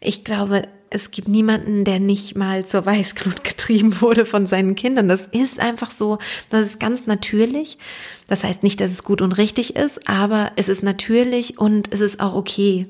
Ich 0.00 0.24
glaube, 0.24 0.68
es 0.94 1.10
gibt 1.10 1.26
niemanden, 1.26 1.84
der 1.84 1.98
nicht 1.98 2.36
mal 2.36 2.64
zur 2.64 2.86
Weißglut 2.86 3.42
getrieben 3.44 4.00
wurde 4.00 4.24
von 4.24 4.46
seinen 4.46 4.76
Kindern. 4.76 5.08
Das 5.08 5.26
ist 5.26 5.58
einfach 5.58 5.90
so, 5.90 6.18
das 6.48 6.62
ist 6.62 6.80
ganz 6.80 7.06
natürlich. 7.06 7.78
Das 8.28 8.44
heißt 8.44 8.62
nicht, 8.62 8.80
dass 8.80 8.92
es 8.92 9.02
gut 9.02 9.20
und 9.20 9.36
richtig 9.36 9.76
ist, 9.76 10.08
aber 10.08 10.52
es 10.56 10.68
ist 10.68 10.82
natürlich 10.82 11.58
und 11.58 11.92
es 11.92 12.00
ist 12.00 12.20
auch 12.20 12.34
okay. 12.34 12.86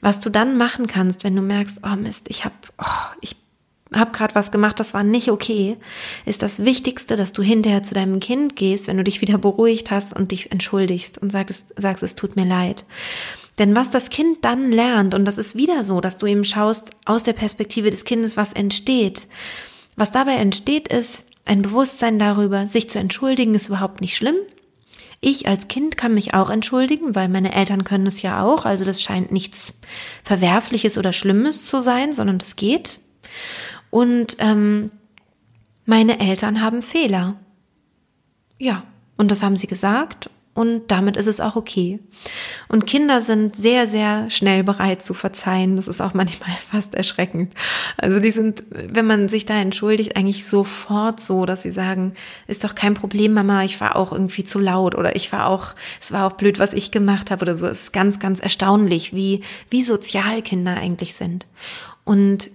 Was 0.00 0.20
du 0.20 0.30
dann 0.30 0.58
machen 0.58 0.86
kannst, 0.86 1.24
wenn 1.24 1.36
du 1.36 1.42
merkst, 1.42 1.80
oh 1.84 1.96
Mist, 1.96 2.26
ich 2.28 2.44
habe, 2.44 2.54
oh, 2.78 3.14
ich 3.20 3.36
habe 3.94 4.12
gerade 4.12 4.34
was 4.34 4.50
gemacht, 4.50 4.78
das 4.80 4.94
war 4.94 5.02
nicht 5.02 5.30
okay, 5.30 5.76
ist 6.26 6.42
das 6.42 6.64
Wichtigste, 6.64 7.16
dass 7.16 7.32
du 7.32 7.42
hinterher 7.42 7.82
zu 7.82 7.94
deinem 7.94 8.20
Kind 8.20 8.56
gehst, 8.56 8.86
wenn 8.86 8.96
du 8.96 9.04
dich 9.04 9.20
wieder 9.20 9.38
beruhigt 9.38 9.90
hast 9.90 10.14
und 10.14 10.30
dich 10.32 10.52
entschuldigst 10.52 11.18
und 11.18 11.32
sagst, 11.32 11.74
sagst 11.76 12.02
es 12.02 12.14
tut 12.14 12.36
mir 12.36 12.44
leid. 12.44 12.84
Denn 13.58 13.74
was 13.74 13.90
das 13.90 14.10
Kind 14.10 14.44
dann 14.44 14.70
lernt, 14.70 15.14
und 15.14 15.24
das 15.24 15.38
ist 15.38 15.56
wieder 15.56 15.84
so, 15.84 16.00
dass 16.00 16.18
du 16.18 16.26
eben 16.26 16.44
schaust 16.44 16.90
aus 17.04 17.24
der 17.24 17.32
Perspektive 17.32 17.90
des 17.90 18.04
Kindes, 18.04 18.36
was 18.36 18.52
entsteht. 18.52 19.26
Was 19.96 20.12
dabei 20.12 20.34
entsteht, 20.34 20.88
ist 20.88 21.24
ein 21.44 21.62
Bewusstsein 21.62 22.18
darüber, 22.18 22.68
sich 22.68 22.88
zu 22.88 22.98
entschuldigen, 22.98 23.54
ist 23.54 23.68
überhaupt 23.68 24.00
nicht 24.00 24.16
schlimm. 24.16 24.36
Ich 25.20 25.48
als 25.48 25.66
Kind 25.66 25.96
kann 25.96 26.14
mich 26.14 26.34
auch 26.34 26.50
entschuldigen, 26.50 27.16
weil 27.16 27.28
meine 27.28 27.52
Eltern 27.52 27.82
können 27.82 28.06
es 28.06 28.22
ja 28.22 28.44
auch. 28.44 28.64
Also 28.64 28.84
das 28.84 29.02
scheint 29.02 29.32
nichts 29.32 29.72
Verwerfliches 30.22 30.96
oder 30.96 31.12
Schlimmes 31.12 31.66
zu 31.66 31.80
sein, 31.80 32.12
sondern 32.12 32.38
das 32.38 32.54
geht. 32.54 33.00
Und 33.90 34.36
ähm, 34.38 34.90
meine 35.86 36.20
Eltern 36.20 36.62
haben 36.62 36.82
Fehler. 36.82 37.36
Ja, 38.58 38.82
und 39.16 39.30
das 39.30 39.42
haben 39.42 39.56
sie 39.56 39.66
gesagt 39.66 40.30
und 40.58 40.90
damit 40.90 41.16
ist 41.16 41.28
es 41.28 41.40
auch 41.40 41.54
okay. 41.54 42.00
Und 42.66 42.84
Kinder 42.84 43.22
sind 43.22 43.54
sehr, 43.54 43.86
sehr 43.86 44.28
schnell 44.28 44.64
bereit 44.64 45.04
zu 45.04 45.14
verzeihen. 45.14 45.76
Das 45.76 45.86
ist 45.86 46.00
auch 46.00 46.14
manchmal 46.14 46.50
fast 46.50 46.96
erschreckend. 46.96 47.54
Also 47.96 48.18
die 48.18 48.32
sind, 48.32 48.64
wenn 48.70 49.06
man 49.06 49.28
sich 49.28 49.46
da 49.46 49.54
entschuldigt, 49.54 50.16
eigentlich 50.16 50.46
sofort 50.46 51.20
so, 51.20 51.46
dass 51.46 51.62
sie 51.62 51.70
sagen, 51.70 52.14
ist 52.48 52.64
doch 52.64 52.74
kein 52.74 52.94
Problem, 52.94 53.34
Mama, 53.34 53.62
ich 53.62 53.80
war 53.80 53.94
auch 53.94 54.10
irgendwie 54.10 54.42
zu 54.42 54.58
laut 54.58 54.96
oder 54.96 55.14
ich 55.14 55.30
war 55.30 55.46
auch, 55.46 55.76
es 56.00 56.10
war 56.10 56.26
auch 56.26 56.36
blöd, 56.36 56.58
was 56.58 56.72
ich 56.72 56.90
gemacht 56.90 57.30
habe 57.30 57.42
oder 57.42 57.54
so. 57.54 57.68
Es 57.68 57.82
ist 57.82 57.92
ganz, 57.92 58.18
ganz 58.18 58.40
erstaunlich, 58.40 59.14
wie, 59.14 59.42
wie 59.70 59.84
sozial 59.84 60.42
Kinder 60.42 60.74
eigentlich 60.74 61.14
sind. 61.14 61.46
Und 62.02 62.50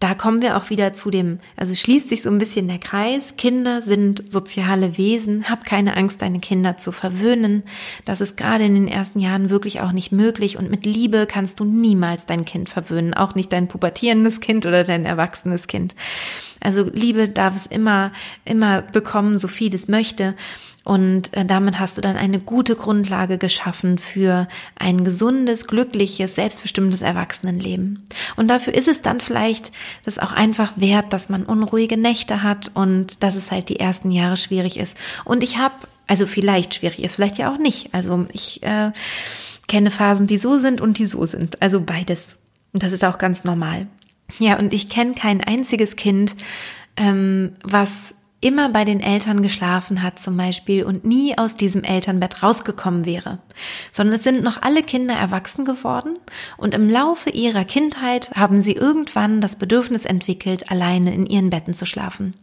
da 0.00 0.14
kommen 0.14 0.42
wir 0.42 0.56
auch 0.56 0.70
wieder 0.70 0.92
zu 0.92 1.10
dem, 1.10 1.38
also 1.56 1.74
schließt 1.74 2.08
sich 2.08 2.22
so 2.22 2.30
ein 2.30 2.38
bisschen 2.38 2.68
der 2.68 2.78
Kreis. 2.78 3.34
Kinder 3.36 3.82
sind 3.82 4.30
soziale 4.30 4.96
Wesen. 4.96 5.48
Hab 5.50 5.64
keine 5.64 5.96
Angst, 5.96 6.22
deine 6.22 6.38
Kinder 6.40 6.76
zu 6.76 6.92
verwöhnen. 6.92 7.64
Das 8.04 8.20
ist 8.20 8.36
gerade 8.36 8.64
in 8.64 8.74
den 8.74 8.88
ersten 8.88 9.18
Jahren 9.18 9.50
wirklich 9.50 9.80
auch 9.80 9.92
nicht 9.92 10.12
möglich. 10.12 10.56
Und 10.56 10.70
mit 10.70 10.86
Liebe 10.86 11.26
kannst 11.26 11.58
du 11.58 11.64
niemals 11.64 12.26
dein 12.26 12.44
Kind 12.44 12.68
verwöhnen. 12.68 13.14
Auch 13.14 13.34
nicht 13.34 13.52
dein 13.52 13.66
pubertierendes 13.66 14.40
Kind 14.40 14.66
oder 14.66 14.84
dein 14.84 15.04
erwachsenes 15.04 15.66
Kind. 15.66 15.96
Also 16.60 16.88
Liebe 16.92 17.28
darf 17.28 17.56
es 17.56 17.66
immer, 17.66 18.12
immer 18.44 18.82
bekommen, 18.82 19.36
so 19.36 19.48
viel 19.48 19.74
es 19.74 19.88
möchte. 19.88 20.34
Und 20.88 21.36
äh, 21.36 21.44
damit 21.44 21.78
hast 21.78 21.98
du 21.98 22.00
dann 22.00 22.16
eine 22.16 22.38
gute 22.38 22.74
Grundlage 22.74 23.36
geschaffen 23.36 23.98
für 23.98 24.48
ein 24.74 25.04
gesundes, 25.04 25.66
glückliches, 25.66 26.34
selbstbestimmtes 26.34 27.02
Erwachsenenleben. 27.02 28.06
Und 28.36 28.48
dafür 28.48 28.72
ist 28.72 28.88
es 28.88 29.02
dann 29.02 29.20
vielleicht 29.20 29.70
das 30.06 30.18
auch 30.18 30.32
einfach 30.32 30.72
wert, 30.76 31.12
dass 31.12 31.28
man 31.28 31.44
unruhige 31.44 31.98
Nächte 31.98 32.42
hat 32.42 32.70
und 32.72 33.22
dass 33.22 33.34
es 33.34 33.52
halt 33.52 33.68
die 33.68 33.78
ersten 33.78 34.10
Jahre 34.10 34.38
schwierig 34.38 34.78
ist. 34.78 34.96
Und 35.26 35.42
ich 35.42 35.58
habe, 35.58 35.74
also 36.06 36.26
vielleicht 36.26 36.76
schwierig 36.76 37.04
ist, 37.04 37.16
vielleicht 37.16 37.36
ja 37.36 37.52
auch 37.52 37.58
nicht. 37.58 37.92
Also 37.92 38.24
ich 38.32 38.62
äh, 38.62 38.92
kenne 39.66 39.90
Phasen, 39.90 40.26
die 40.26 40.38
so 40.38 40.56
sind 40.56 40.80
und 40.80 40.96
die 40.96 41.04
so 41.04 41.26
sind. 41.26 41.60
Also 41.60 41.82
beides. 41.82 42.38
Und 42.72 42.82
das 42.82 42.92
ist 42.92 43.04
auch 43.04 43.18
ganz 43.18 43.44
normal. 43.44 43.88
Ja, 44.38 44.58
und 44.58 44.72
ich 44.72 44.88
kenne 44.88 45.12
kein 45.12 45.44
einziges 45.44 45.96
Kind, 45.96 46.34
ähm, 46.96 47.52
was 47.62 48.14
immer 48.40 48.68
bei 48.68 48.84
den 48.84 49.00
Eltern 49.00 49.42
geschlafen 49.42 50.02
hat 50.02 50.20
zum 50.20 50.36
Beispiel 50.36 50.84
und 50.84 51.04
nie 51.04 51.36
aus 51.36 51.56
diesem 51.56 51.82
Elternbett 51.82 52.40
rausgekommen 52.42 53.04
wäre, 53.04 53.38
sondern 53.90 54.14
es 54.14 54.22
sind 54.22 54.44
noch 54.44 54.62
alle 54.62 54.84
Kinder 54.84 55.14
erwachsen 55.14 55.64
geworden 55.64 56.18
und 56.56 56.72
im 56.72 56.88
Laufe 56.88 57.30
ihrer 57.30 57.64
Kindheit 57.64 58.30
haben 58.36 58.62
sie 58.62 58.74
irgendwann 58.74 59.40
das 59.40 59.56
Bedürfnis 59.56 60.04
entwickelt, 60.04 60.70
alleine 60.70 61.12
in 61.14 61.26
ihren 61.26 61.50
Betten 61.50 61.74
zu 61.74 61.84
schlafen. 61.84 62.34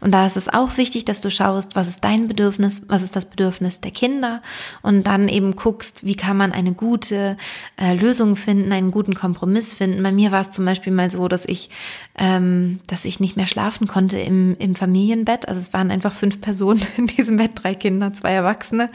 Und 0.00 0.12
da 0.12 0.26
ist 0.26 0.36
es 0.36 0.48
auch 0.48 0.76
wichtig, 0.76 1.04
dass 1.04 1.20
du 1.20 1.30
schaust, 1.30 1.76
was 1.76 1.86
ist 1.86 2.02
dein 2.02 2.26
Bedürfnis, 2.26 2.82
was 2.88 3.02
ist 3.02 3.14
das 3.14 3.26
Bedürfnis 3.26 3.80
der 3.80 3.92
Kinder 3.92 4.42
und 4.82 5.06
dann 5.06 5.28
eben 5.28 5.54
guckst, 5.54 6.04
wie 6.04 6.16
kann 6.16 6.36
man 6.36 6.50
eine 6.50 6.72
gute 6.72 7.36
äh, 7.80 7.94
Lösung 7.94 8.34
finden, 8.34 8.72
einen 8.72 8.90
guten 8.90 9.14
Kompromiss 9.14 9.72
finden. 9.72 10.02
Bei 10.02 10.10
mir 10.10 10.32
war 10.32 10.40
es 10.40 10.50
zum 10.50 10.64
Beispiel 10.64 10.92
mal 10.92 11.10
so, 11.10 11.28
dass 11.28 11.44
ich, 11.44 11.70
ähm, 12.18 12.80
dass 12.88 13.04
ich 13.04 13.20
nicht 13.20 13.36
mehr 13.36 13.46
schlafen 13.46 13.86
konnte 13.86 14.18
im, 14.18 14.56
im 14.58 14.74
Familienbett 14.74 15.27
Bett. 15.28 15.46
Also 15.46 15.60
es 15.60 15.74
waren 15.74 15.90
einfach 15.90 16.12
fünf 16.12 16.40
Personen 16.40 16.80
in 16.96 17.06
diesem 17.06 17.36
Bett, 17.36 17.50
drei 17.54 17.74
Kinder, 17.74 18.14
zwei 18.14 18.32
Erwachsene. 18.32 18.88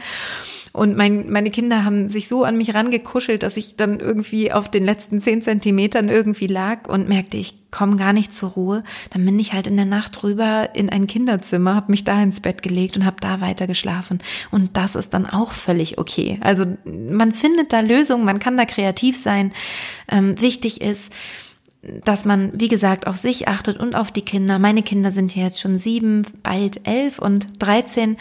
Und 0.72 0.96
mein, 0.96 1.30
meine 1.30 1.52
Kinder 1.52 1.84
haben 1.84 2.08
sich 2.08 2.26
so 2.26 2.42
an 2.42 2.56
mich 2.56 2.74
rangekuschelt, 2.74 3.44
dass 3.44 3.56
ich 3.56 3.76
dann 3.76 4.00
irgendwie 4.00 4.50
auf 4.50 4.68
den 4.68 4.84
letzten 4.84 5.20
zehn 5.20 5.40
Zentimetern 5.40 6.08
irgendwie 6.08 6.48
lag 6.48 6.88
und 6.88 7.08
merkte, 7.08 7.36
ich 7.36 7.70
komme 7.70 7.94
gar 7.94 8.12
nicht 8.12 8.34
zur 8.34 8.50
Ruhe. 8.50 8.82
Dann 9.10 9.24
bin 9.24 9.38
ich 9.38 9.52
halt 9.52 9.68
in 9.68 9.76
der 9.76 9.86
Nacht 9.86 10.24
rüber 10.24 10.70
in 10.74 10.90
ein 10.90 11.06
Kinderzimmer, 11.06 11.76
habe 11.76 11.92
mich 11.92 12.02
da 12.02 12.20
ins 12.20 12.40
Bett 12.40 12.64
gelegt 12.64 12.96
und 12.96 13.04
habe 13.04 13.18
da 13.20 13.40
weiter 13.40 13.68
geschlafen. 13.68 14.18
Und 14.50 14.76
das 14.76 14.96
ist 14.96 15.14
dann 15.14 15.26
auch 15.26 15.52
völlig 15.52 15.98
okay. 15.98 16.40
Also 16.40 16.66
man 16.84 17.30
findet 17.30 17.72
da 17.72 17.78
Lösungen, 17.78 18.24
man 18.24 18.40
kann 18.40 18.56
da 18.56 18.64
kreativ 18.64 19.16
sein. 19.16 19.52
Ähm, 20.10 20.40
wichtig 20.40 20.80
ist, 20.80 21.12
dass 22.04 22.24
man, 22.24 22.52
wie 22.54 22.68
gesagt, 22.68 23.06
auf 23.06 23.16
sich 23.16 23.48
achtet 23.48 23.78
und 23.78 23.94
auf 23.94 24.10
die 24.10 24.22
Kinder. 24.22 24.58
Meine 24.58 24.82
Kinder 24.82 25.12
sind 25.12 25.34
jetzt 25.34 25.60
schon 25.60 25.78
sieben, 25.78 26.26
bald 26.42 26.86
elf 26.86 27.18
und 27.18 27.46
dreizehn. 27.58 28.16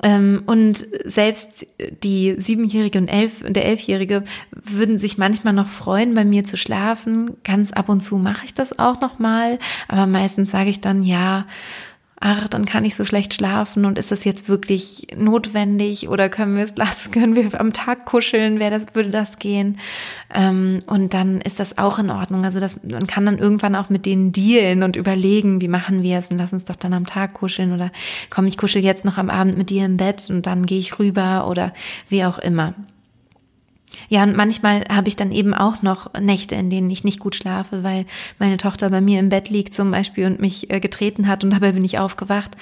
Ähm, 0.00 0.42
und 0.46 0.86
selbst 1.04 1.66
die 2.04 2.36
Siebenjährige 2.38 2.98
und 2.98 3.08
elf, 3.08 3.42
der 3.46 3.64
Elfjährige 3.64 4.22
würden 4.52 4.96
sich 4.98 5.18
manchmal 5.18 5.54
noch 5.54 5.66
freuen, 5.66 6.14
bei 6.14 6.24
mir 6.24 6.44
zu 6.44 6.56
schlafen. 6.56 7.36
Ganz 7.42 7.72
ab 7.72 7.88
und 7.88 8.00
zu 8.00 8.16
mache 8.16 8.44
ich 8.44 8.54
das 8.54 8.78
auch 8.78 9.00
noch 9.00 9.18
mal, 9.18 9.58
aber 9.88 10.06
meistens 10.06 10.52
sage 10.52 10.70
ich 10.70 10.80
dann 10.80 11.02
ja, 11.02 11.46
ach, 12.20 12.48
dann 12.48 12.64
kann 12.64 12.84
ich 12.84 12.94
so 12.94 13.04
schlecht 13.04 13.34
schlafen 13.34 13.84
und 13.84 13.98
ist 13.98 14.10
das 14.10 14.24
jetzt 14.24 14.48
wirklich 14.48 15.08
notwendig 15.16 16.08
oder 16.08 16.28
können 16.28 16.56
wir 16.56 16.64
es 16.64 16.76
lassen, 16.76 17.10
können 17.12 17.36
wir 17.36 17.60
am 17.60 17.72
Tag 17.72 18.04
kuscheln, 18.04 18.58
wäre 18.58 18.78
das, 18.78 18.94
würde 18.94 19.10
das 19.10 19.38
gehen? 19.38 19.78
Ähm, 20.34 20.82
und 20.86 21.14
dann 21.14 21.40
ist 21.40 21.60
das 21.60 21.78
auch 21.78 21.98
in 21.98 22.10
Ordnung. 22.10 22.44
Also 22.44 22.60
das, 22.60 22.82
man 22.82 23.06
kann 23.06 23.26
dann 23.26 23.38
irgendwann 23.38 23.76
auch 23.76 23.88
mit 23.88 24.06
denen 24.06 24.32
dealen 24.32 24.82
und 24.82 24.96
überlegen, 24.96 25.60
wie 25.60 25.68
machen 25.68 26.02
wir 26.02 26.18
es 26.18 26.30
und 26.30 26.38
lass 26.38 26.52
uns 26.52 26.64
doch 26.64 26.76
dann 26.76 26.92
am 26.92 27.06
Tag 27.06 27.34
kuscheln 27.34 27.72
oder 27.72 27.92
komm, 28.30 28.46
ich 28.46 28.58
kuschel 28.58 28.82
jetzt 28.82 29.04
noch 29.04 29.18
am 29.18 29.30
Abend 29.30 29.56
mit 29.56 29.70
dir 29.70 29.84
im 29.84 29.96
Bett 29.96 30.28
und 30.28 30.46
dann 30.46 30.66
gehe 30.66 30.78
ich 30.78 30.98
rüber 30.98 31.48
oder 31.48 31.72
wie 32.08 32.24
auch 32.24 32.38
immer. 32.38 32.74
Ja, 34.08 34.22
und 34.22 34.36
manchmal 34.36 34.84
habe 34.90 35.08
ich 35.08 35.16
dann 35.16 35.32
eben 35.32 35.54
auch 35.54 35.82
noch 35.82 36.12
Nächte, 36.14 36.54
in 36.54 36.70
denen 36.70 36.90
ich 36.90 37.04
nicht 37.04 37.20
gut 37.20 37.34
schlafe, 37.34 37.82
weil 37.82 38.06
meine 38.38 38.56
Tochter 38.56 38.90
bei 38.90 39.00
mir 39.00 39.20
im 39.20 39.28
Bett 39.28 39.48
liegt 39.50 39.74
zum 39.74 39.90
Beispiel 39.90 40.26
und 40.26 40.40
mich 40.40 40.70
äh, 40.70 40.80
getreten 40.80 41.28
hat 41.28 41.44
und 41.44 41.50
dabei 41.50 41.72
bin 41.72 41.84
ich 41.84 41.98
aufgewacht. 41.98 42.56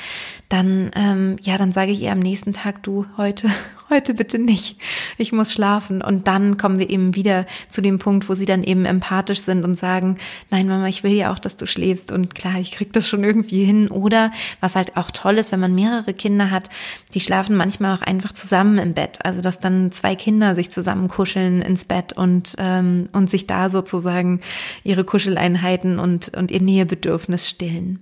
Dann, 0.49 0.91
ähm, 0.95 1.37
ja, 1.43 1.59
dann 1.59 1.73
sage 1.73 1.93
ich 1.93 2.01
ihr 2.01 2.13
am 2.13 2.21
nächsten 2.21 2.53
Tag, 2.53 2.83
du, 2.83 3.07
heute, 3.17 3.49
heute 3.91 4.15
bitte 4.15 4.39
nicht. 4.39 4.79
Ich 5.19 5.33
muss 5.33 5.53
schlafen. 5.53 6.03
Und 6.03 6.27
dann 6.29 6.57
kommen 6.57 6.79
wir 6.79 6.91
eben 6.91 7.15
wieder 7.15 7.47
zu 7.69 7.81
dem 7.83 7.99
Punkt, 7.99 8.29
wo 8.29 8.35
sie 8.35 8.47
dann 8.47 8.63
eben 8.63 8.85
empathisch 8.85 9.41
sind 9.41 9.65
und 9.65 9.75
sagen, 9.75 10.19
nein, 10.51 10.69
Mama, 10.69 10.89
ich 10.89 11.03
will 11.03 11.13
ja 11.13 11.33
auch, 11.33 11.39
dass 11.39 11.57
du 11.57 11.67
schläfst. 11.67 12.13
Und 12.13 12.35
klar, 12.35 12.59
ich 12.59 12.73
krieg 12.73 12.93
das 12.93 13.09
schon 13.09 13.25
irgendwie 13.25 13.65
hin. 13.65 13.89
Oder 13.89 14.33
was 14.61 14.77
halt 14.77 14.97
auch 14.97 15.11
toll 15.11 15.39
ist, 15.39 15.53
wenn 15.53 15.61
man 15.61 15.75
mehrere 15.75 16.15
Kinder 16.15 16.51
hat, 16.51 16.71
die 17.15 17.21
schlafen 17.21 17.57
manchmal 17.57 17.97
auch 17.97 18.03
einfach 18.03 18.33
zusammen 18.33 18.79
im 18.79 18.95
Bett. 18.95 19.25
Also, 19.25 19.43
dass 19.43 19.61
dann 19.61 19.93
zwei 19.93 20.15
Kinder 20.15 20.55
sich 20.55 20.71
zusammen 20.71 21.09
kuscheln 21.09 21.63
ins 21.63 21.85
Bett 21.85 22.13
und, 22.13 22.55
ähm, 22.59 23.05
und 23.13 23.31
sich 23.31 23.47
da 23.47 23.71
sozusagen 23.71 24.41
ihre 24.85 25.05
Kuscheleinheiten 25.05 25.99
und, 25.99 26.37
und 26.37 26.51
ihr 26.51 26.61
Nähebedürfnis 26.61 27.49
stillen. 27.49 28.01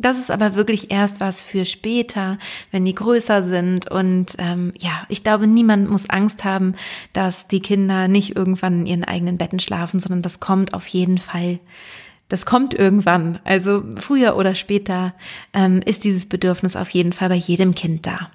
Das 0.00 0.18
ist 0.18 0.30
aber 0.30 0.54
wirklich 0.54 0.90
erst 0.90 1.20
was 1.20 1.42
für 1.42 1.66
später, 1.66 2.38
wenn 2.70 2.86
die 2.86 2.94
größer 2.94 3.42
sind. 3.42 3.90
Und 3.90 4.34
ähm, 4.38 4.72
ja, 4.78 5.04
ich 5.10 5.22
glaube, 5.22 5.46
niemand 5.46 5.90
muss 5.90 6.08
Angst 6.08 6.42
haben, 6.42 6.74
dass 7.12 7.48
die 7.48 7.60
Kinder 7.60 8.08
nicht 8.08 8.34
irgendwann 8.34 8.80
in 8.80 8.86
ihren 8.86 9.04
eigenen 9.04 9.36
Betten 9.36 9.60
schlafen, 9.60 10.00
sondern 10.00 10.22
das 10.22 10.40
kommt 10.40 10.72
auf 10.72 10.86
jeden 10.86 11.18
Fall. 11.18 11.58
Das 12.28 12.46
kommt 12.46 12.72
irgendwann. 12.72 13.40
Also 13.44 13.82
früher 13.96 14.36
oder 14.36 14.54
später 14.54 15.12
ähm, 15.52 15.82
ist 15.84 16.04
dieses 16.04 16.26
Bedürfnis 16.26 16.76
auf 16.76 16.88
jeden 16.90 17.12
Fall 17.12 17.28
bei 17.28 17.34
jedem 17.34 17.74
Kind 17.74 18.06
da. 18.06 18.30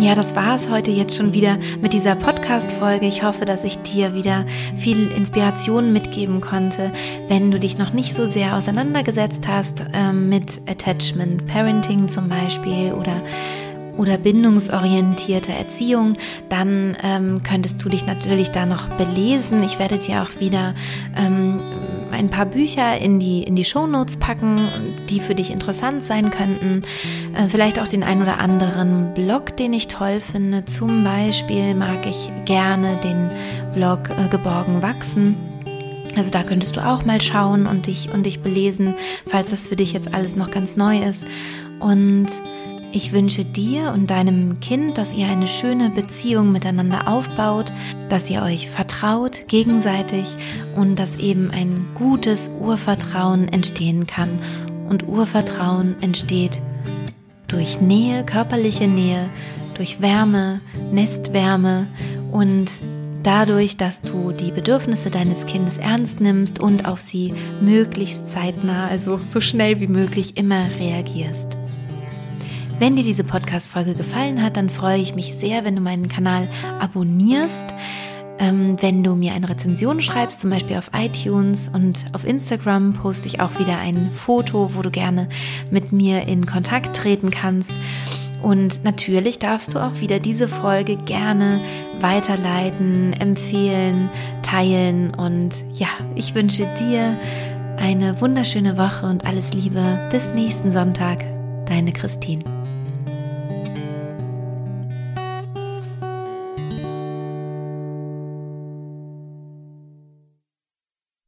Ja, 0.00 0.14
das 0.14 0.36
war 0.36 0.54
es 0.54 0.70
heute 0.70 0.92
jetzt 0.92 1.16
schon 1.16 1.32
wieder 1.32 1.58
mit 1.82 1.92
dieser 1.92 2.14
Podcast-Folge. 2.14 3.04
Ich 3.04 3.24
hoffe, 3.24 3.44
dass 3.44 3.64
ich 3.64 3.78
dir 3.78 4.14
wieder 4.14 4.46
viel 4.76 5.10
Inspiration 5.10 5.92
mitgeben 5.92 6.40
konnte, 6.40 6.92
wenn 7.26 7.50
du 7.50 7.58
dich 7.58 7.78
noch 7.78 7.92
nicht 7.92 8.14
so 8.14 8.28
sehr 8.28 8.54
auseinandergesetzt 8.54 9.48
hast 9.48 9.82
äh, 9.92 10.12
mit 10.12 10.60
Attachment 10.68 11.48
Parenting 11.48 12.08
zum 12.08 12.28
Beispiel 12.28 12.92
oder 12.92 13.22
oder 13.96 14.16
bindungsorientierte 14.16 15.52
Erziehung, 15.52 16.16
dann 16.48 16.96
ähm, 17.02 17.42
könntest 17.42 17.84
du 17.84 17.88
dich 17.88 18.06
natürlich 18.06 18.52
da 18.52 18.64
noch 18.64 18.86
belesen. 18.90 19.64
Ich 19.64 19.80
werde 19.80 19.98
dir 19.98 20.22
auch 20.22 20.40
wieder 20.40 20.74
ähm, 21.16 21.58
ein 22.10 22.30
paar 22.30 22.46
Bücher 22.46 22.98
in 22.98 23.20
die, 23.20 23.42
in 23.42 23.56
die 23.56 23.64
Shownotes 23.64 24.16
packen, 24.16 24.58
die 25.08 25.20
für 25.20 25.34
dich 25.34 25.50
interessant 25.50 26.04
sein 26.04 26.30
könnten. 26.30 26.82
Äh, 27.34 27.48
vielleicht 27.48 27.80
auch 27.80 27.88
den 27.88 28.02
ein 28.02 28.22
oder 28.22 28.38
anderen 28.38 29.14
Blog, 29.14 29.56
den 29.56 29.72
ich 29.72 29.88
toll 29.88 30.20
finde. 30.20 30.64
Zum 30.64 31.04
Beispiel 31.04 31.74
mag 31.74 32.06
ich 32.06 32.30
gerne 32.44 32.96
den 33.02 33.30
Blog 33.72 34.10
äh, 34.10 34.28
Geborgen 34.28 34.82
wachsen. 34.82 35.36
Also 36.16 36.30
da 36.30 36.42
könntest 36.42 36.76
du 36.76 36.84
auch 36.84 37.04
mal 37.04 37.20
schauen 37.20 37.66
und 37.66 37.86
dich, 37.86 38.12
und 38.12 38.26
dich 38.26 38.40
belesen, 38.40 38.94
falls 39.26 39.50
das 39.50 39.66
für 39.66 39.76
dich 39.76 39.92
jetzt 39.92 40.14
alles 40.14 40.34
noch 40.34 40.50
ganz 40.50 40.74
neu 40.74 40.98
ist. 40.98 41.24
Und 41.78 42.28
ich 42.92 43.12
wünsche 43.12 43.44
dir 43.44 43.92
und 43.92 44.10
deinem 44.10 44.60
Kind, 44.60 44.96
dass 44.96 45.14
ihr 45.14 45.26
eine 45.26 45.48
schöne 45.48 45.90
Beziehung 45.90 46.52
miteinander 46.52 47.06
aufbaut, 47.06 47.72
dass 48.08 48.30
ihr 48.30 48.42
euch 48.42 48.70
vertraut 48.70 49.46
gegenseitig 49.48 50.26
und 50.74 50.98
dass 50.98 51.16
eben 51.16 51.50
ein 51.50 51.86
gutes 51.94 52.50
Urvertrauen 52.60 53.48
entstehen 53.48 54.06
kann. 54.06 54.30
Und 54.88 55.06
Urvertrauen 55.06 55.96
entsteht 56.00 56.62
durch 57.46 57.80
Nähe, 57.80 58.24
körperliche 58.24 58.88
Nähe, 58.88 59.28
durch 59.74 60.00
Wärme, 60.00 60.60
Nestwärme 60.90 61.86
und 62.32 62.70
dadurch, 63.22 63.76
dass 63.76 64.00
du 64.00 64.32
die 64.32 64.50
Bedürfnisse 64.50 65.10
deines 65.10 65.44
Kindes 65.44 65.76
ernst 65.76 66.20
nimmst 66.20 66.58
und 66.58 66.88
auf 66.88 67.00
sie 67.00 67.34
möglichst 67.60 68.30
zeitnah, 68.30 68.88
also 68.88 69.20
so 69.28 69.40
schnell 69.40 69.80
wie 69.80 69.88
möglich 69.88 70.36
immer 70.38 70.66
reagierst. 70.78 71.58
Wenn 72.78 72.94
dir 72.94 73.02
diese 73.02 73.24
Podcast-Folge 73.24 73.94
gefallen 73.94 74.40
hat, 74.40 74.56
dann 74.56 74.70
freue 74.70 74.98
ich 74.98 75.16
mich 75.16 75.34
sehr, 75.34 75.64
wenn 75.64 75.74
du 75.74 75.80
meinen 75.80 76.08
Kanal 76.08 76.46
abonnierst. 76.78 77.74
Ähm, 78.38 78.76
wenn 78.80 79.02
du 79.02 79.16
mir 79.16 79.32
eine 79.32 79.48
Rezension 79.48 80.00
schreibst, 80.00 80.40
zum 80.40 80.50
Beispiel 80.50 80.76
auf 80.76 80.92
iTunes 80.94 81.68
und 81.74 82.06
auf 82.12 82.24
Instagram 82.24 82.92
poste 82.92 83.26
ich 83.26 83.40
auch 83.40 83.58
wieder 83.58 83.78
ein 83.78 84.12
Foto, 84.14 84.76
wo 84.76 84.82
du 84.82 84.92
gerne 84.92 85.28
mit 85.72 85.90
mir 85.90 86.28
in 86.28 86.46
Kontakt 86.46 86.94
treten 86.94 87.30
kannst. 87.30 87.72
Und 88.42 88.84
natürlich 88.84 89.40
darfst 89.40 89.74
du 89.74 89.80
auch 89.80 89.98
wieder 89.98 90.20
diese 90.20 90.46
Folge 90.46 90.96
gerne 90.98 91.60
weiterleiten, 92.00 93.12
empfehlen, 93.12 94.08
teilen. 94.42 95.12
Und 95.14 95.64
ja, 95.72 95.88
ich 96.14 96.36
wünsche 96.36 96.64
dir 96.78 97.18
eine 97.76 98.20
wunderschöne 98.20 98.78
Woche 98.78 99.06
und 99.06 99.26
alles 99.26 99.52
Liebe. 99.52 99.82
Bis 100.12 100.28
nächsten 100.28 100.70
Sonntag. 100.70 101.24
Deine 101.66 101.92
Christine. 101.92 102.57